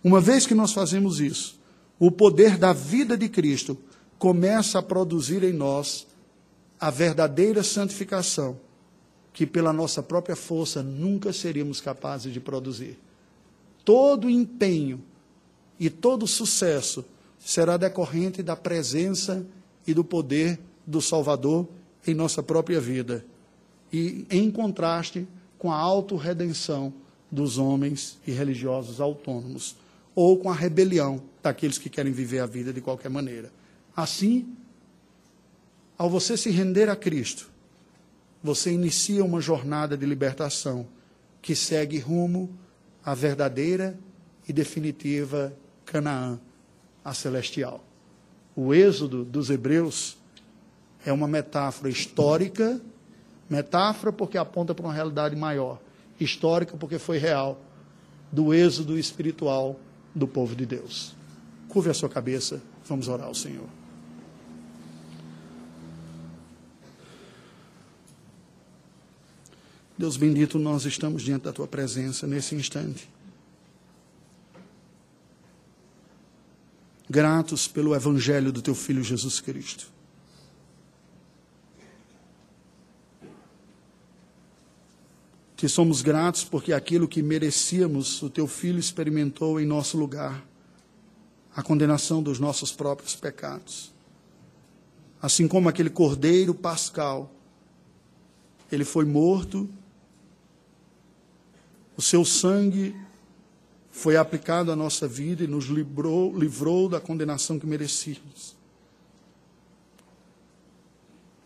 uma 0.02 0.20
vez 0.20 0.46
que 0.46 0.54
nós 0.54 0.72
fazemos 0.72 1.18
isso, 1.18 1.58
o 1.98 2.10
poder 2.10 2.56
da 2.56 2.72
vida 2.72 3.16
de 3.16 3.28
Cristo 3.28 3.76
começa 4.18 4.78
a 4.78 4.82
produzir 4.82 5.42
em 5.42 5.52
nós 5.52 6.06
a 6.78 6.90
verdadeira 6.90 7.62
santificação, 7.62 8.60
que 9.36 9.46
pela 9.46 9.70
nossa 9.70 10.02
própria 10.02 10.34
força 10.34 10.82
nunca 10.82 11.30
seríamos 11.30 11.78
capazes 11.78 12.32
de 12.32 12.40
produzir. 12.40 12.98
Todo 13.84 14.30
empenho 14.30 15.02
e 15.78 15.90
todo 15.90 16.26
sucesso 16.26 17.04
será 17.38 17.76
decorrente 17.76 18.42
da 18.42 18.56
presença 18.56 19.46
e 19.86 19.92
do 19.92 20.02
poder 20.02 20.58
do 20.86 21.02
Salvador 21.02 21.68
em 22.06 22.14
nossa 22.14 22.42
própria 22.42 22.80
vida. 22.80 23.26
E 23.92 24.24
em 24.30 24.50
contraste 24.50 25.28
com 25.58 25.70
a 25.70 25.76
autorredenção 25.76 26.90
dos 27.30 27.58
homens 27.58 28.18
e 28.26 28.32
religiosos 28.32 29.02
autônomos, 29.02 29.76
ou 30.14 30.38
com 30.38 30.48
a 30.48 30.54
rebelião 30.54 31.22
daqueles 31.42 31.76
que 31.76 31.90
querem 31.90 32.10
viver 32.10 32.38
a 32.38 32.46
vida 32.46 32.72
de 32.72 32.80
qualquer 32.80 33.10
maneira. 33.10 33.52
Assim, 33.94 34.48
ao 35.98 36.08
você 36.08 36.38
se 36.38 36.48
render 36.48 36.88
a 36.88 36.96
Cristo, 36.96 37.54
você 38.46 38.72
inicia 38.72 39.24
uma 39.24 39.40
jornada 39.40 39.96
de 39.96 40.06
libertação 40.06 40.86
que 41.42 41.56
segue 41.56 41.98
rumo 41.98 42.48
à 43.04 43.12
verdadeira 43.12 43.98
e 44.48 44.52
definitiva 44.52 45.52
Canaã, 45.84 46.38
a 47.04 47.12
celestial. 47.12 47.84
O 48.54 48.72
êxodo 48.72 49.24
dos 49.24 49.50
hebreus 49.50 50.16
é 51.04 51.12
uma 51.12 51.26
metáfora 51.26 51.90
histórica, 51.90 52.80
metáfora 53.50 54.12
porque 54.12 54.38
aponta 54.38 54.74
para 54.74 54.86
uma 54.86 54.94
realidade 54.94 55.34
maior, 55.34 55.80
histórica 56.18 56.76
porque 56.76 56.98
foi 56.98 57.18
real, 57.18 57.60
do 58.30 58.54
êxodo 58.54 58.98
espiritual 58.98 59.78
do 60.14 60.26
povo 60.26 60.54
de 60.54 60.64
Deus. 60.64 61.14
Curve 61.68 61.90
a 61.90 61.94
sua 61.94 62.08
cabeça, 62.08 62.62
vamos 62.86 63.08
orar 63.08 63.26
ao 63.26 63.34
Senhor. 63.34 63.66
Deus 69.98 70.16
bendito, 70.16 70.58
nós 70.58 70.84
estamos 70.84 71.22
diante 71.22 71.44
da 71.44 71.52
tua 71.52 71.66
presença 71.66 72.26
nesse 72.26 72.54
instante. 72.54 73.08
gratos 77.08 77.68
pelo 77.68 77.94
Evangelho 77.94 78.52
do 78.52 78.60
teu 78.60 78.74
Filho 78.74 79.02
Jesus 79.02 79.40
Cristo. 79.40 79.90
Te 85.56 85.68
somos 85.68 86.02
gratos 86.02 86.44
porque 86.44 86.72
aquilo 86.72 87.08
que 87.08 87.22
merecíamos, 87.22 88.22
o 88.22 88.28
teu 88.28 88.46
Filho 88.46 88.78
experimentou 88.78 89.58
em 89.58 89.64
nosso 89.64 89.96
lugar 89.96 90.44
a 91.54 91.62
condenação 91.62 92.22
dos 92.22 92.38
nossos 92.38 92.72
próprios 92.72 93.16
pecados. 93.16 93.94
Assim 95.22 95.48
como 95.48 95.68
aquele 95.68 95.88
cordeiro 95.88 96.54
pascal, 96.54 97.32
ele 98.70 98.84
foi 98.84 99.06
morto, 99.06 99.66
o 101.96 102.02
seu 102.02 102.24
sangue 102.24 102.94
foi 103.90 104.16
aplicado 104.16 104.70
à 104.70 104.76
nossa 104.76 105.08
vida 105.08 105.42
e 105.42 105.46
nos 105.46 105.64
livrou, 105.64 106.36
livrou 106.38 106.88
da 106.88 107.00
condenação 107.00 107.58
que 107.58 107.66
merecíamos. 107.66 108.54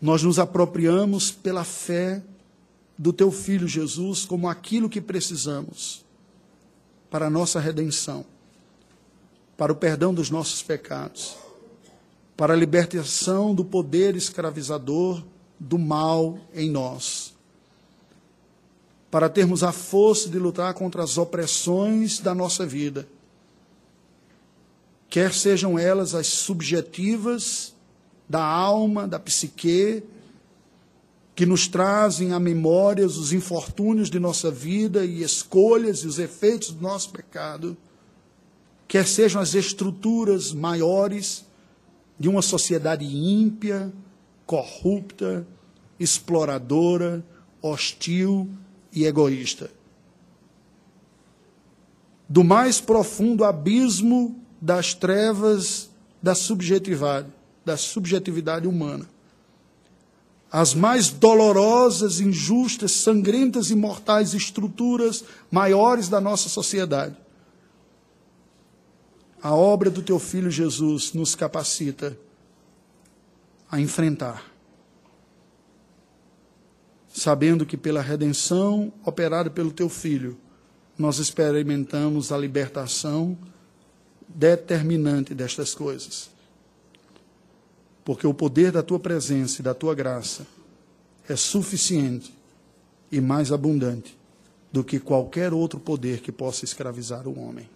Nós 0.01 0.21
nos 0.23 0.37
apropriamos 0.37 1.31
pela 1.31 1.63
fé 1.63 2.21
do 2.97 3.13
teu 3.13 3.31
filho 3.31 3.67
Jesus 3.67 4.25
como 4.25 4.49
aquilo 4.49 4.89
que 4.89 4.99
precisamos 4.99 6.03
para 7.09 7.27
a 7.27 7.29
nossa 7.29 7.59
redenção, 7.59 8.25
para 9.55 9.71
o 9.71 9.75
perdão 9.75 10.13
dos 10.13 10.29
nossos 10.29 10.61
pecados, 10.61 11.37
para 12.35 12.53
a 12.53 12.57
libertação 12.57 13.55
do 13.55 13.63
poder 13.63 14.15
escravizador 14.15 15.23
do 15.59 15.77
mal 15.77 16.37
em 16.53 16.69
nós 16.69 17.31
para 19.11 19.27
termos 19.27 19.61
a 19.61 19.73
força 19.73 20.29
de 20.29 20.39
lutar 20.39 20.73
contra 20.73 21.03
as 21.03 21.17
opressões 21.17 22.19
da 22.19 22.33
nossa 22.33 22.65
vida, 22.65 23.05
quer 25.09 25.33
sejam 25.33 25.77
elas 25.77 26.15
as 26.15 26.27
subjetivas 26.27 27.75
da 28.29 28.41
alma, 28.41 29.05
da 29.05 29.19
psique, 29.19 30.01
que 31.35 31.45
nos 31.45 31.67
trazem 31.67 32.31
à 32.31 32.39
memória 32.39 33.05
os 33.05 33.33
infortúnios 33.33 34.09
de 34.09 34.19
nossa 34.19 34.49
vida 34.49 35.03
e 35.03 35.21
escolhas 35.21 35.99
e 35.99 36.07
os 36.07 36.17
efeitos 36.17 36.71
do 36.71 36.81
nosso 36.81 37.09
pecado, 37.09 37.75
quer 38.87 39.05
sejam 39.05 39.41
as 39.41 39.53
estruturas 39.53 40.53
maiores 40.53 41.45
de 42.17 42.29
uma 42.29 42.41
sociedade 42.41 43.05
ímpia, 43.05 43.91
corrupta, 44.45 45.45
exploradora, 45.99 47.23
hostil, 47.61 48.49
e 48.93 49.05
egoísta. 49.05 49.71
Do 52.27 52.43
mais 52.43 52.79
profundo 52.79 53.43
abismo 53.43 54.39
das 54.61 54.93
trevas 54.93 55.89
da 56.21 56.35
subjetividade, 56.35 57.27
da 57.65 57.75
subjetividade 57.77 58.67
humana. 58.67 59.09
As 60.51 60.73
mais 60.73 61.09
dolorosas, 61.09 62.19
injustas, 62.19 62.91
sangrentas 62.91 63.69
e 63.71 63.75
mortais 63.75 64.33
estruturas 64.33 65.23
maiores 65.49 66.09
da 66.09 66.19
nossa 66.19 66.49
sociedade. 66.49 67.15
A 69.41 69.55
obra 69.55 69.89
do 69.89 70.01
teu 70.01 70.19
filho 70.19 70.51
Jesus 70.51 71.13
nos 71.13 71.35
capacita 71.35 72.17
a 73.71 73.79
enfrentar 73.79 74.50
sabendo 77.13 77.65
que 77.65 77.75
pela 77.75 78.01
redenção 78.01 78.91
operada 79.05 79.49
pelo 79.49 79.71
teu 79.71 79.89
filho, 79.89 80.37
nós 80.97 81.17
experimentamos 81.17 82.31
a 82.31 82.37
libertação 82.37 83.37
determinante 84.27 85.33
destas 85.33 85.73
coisas. 85.73 86.29
Porque 88.05 88.25
o 88.25 88.33
poder 88.33 88.71
da 88.71 88.81
tua 88.81 88.99
presença 88.99 89.61
e 89.61 89.63
da 89.63 89.73
tua 89.73 89.93
graça 89.93 90.47
é 91.27 91.35
suficiente 91.35 92.33
e 93.11 93.19
mais 93.19 93.51
abundante 93.51 94.17
do 94.71 94.83
que 94.83 94.99
qualquer 94.99 95.53
outro 95.53 95.79
poder 95.79 96.21
que 96.21 96.31
possa 96.31 96.63
escravizar 96.63 97.27
o 97.27 97.37
homem. 97.39 97.69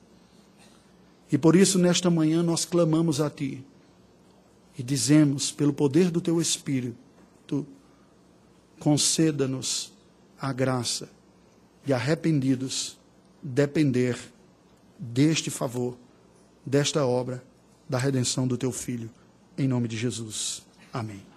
E 1.31 1.37
por 1.37 1.55
isso, 1.55 1.77
nesta 1.77 2.09
manhã, 2.09 2.41
nós 2.41 2.63
clamamos 2.63 3.19
a 3.19 3.29
Ti 3.29 3.63
e 4.77 4.83
dizemos, 4.83 5.51
pelo 5.51 5.73
poder 5.73 6.09
do 6.09 6.21
Teu 6.21 6.39
Espírito, 6.39 7.65
conceda-nos 8.79 9.93
a 10.39 10.51
graça 10.51 11.09
de 11.83 11.93
arrependidos 11.93 12.97
depender 13.41 14.17
deste 14.97 15.49
favor, 15.49 15.97
desta 16.65 17.05
obra 17.05 17.43
da 17.87 17.97
redenção 17.97 18.47
do 18.47 18.57
teu 18.57 18.71
filho, 18.71 19.09
em 19.57 19.67
nome 19.67 19.87
de 19.87 19.97
Jesus. 19.97 20.63
Amém. 20.91 21.34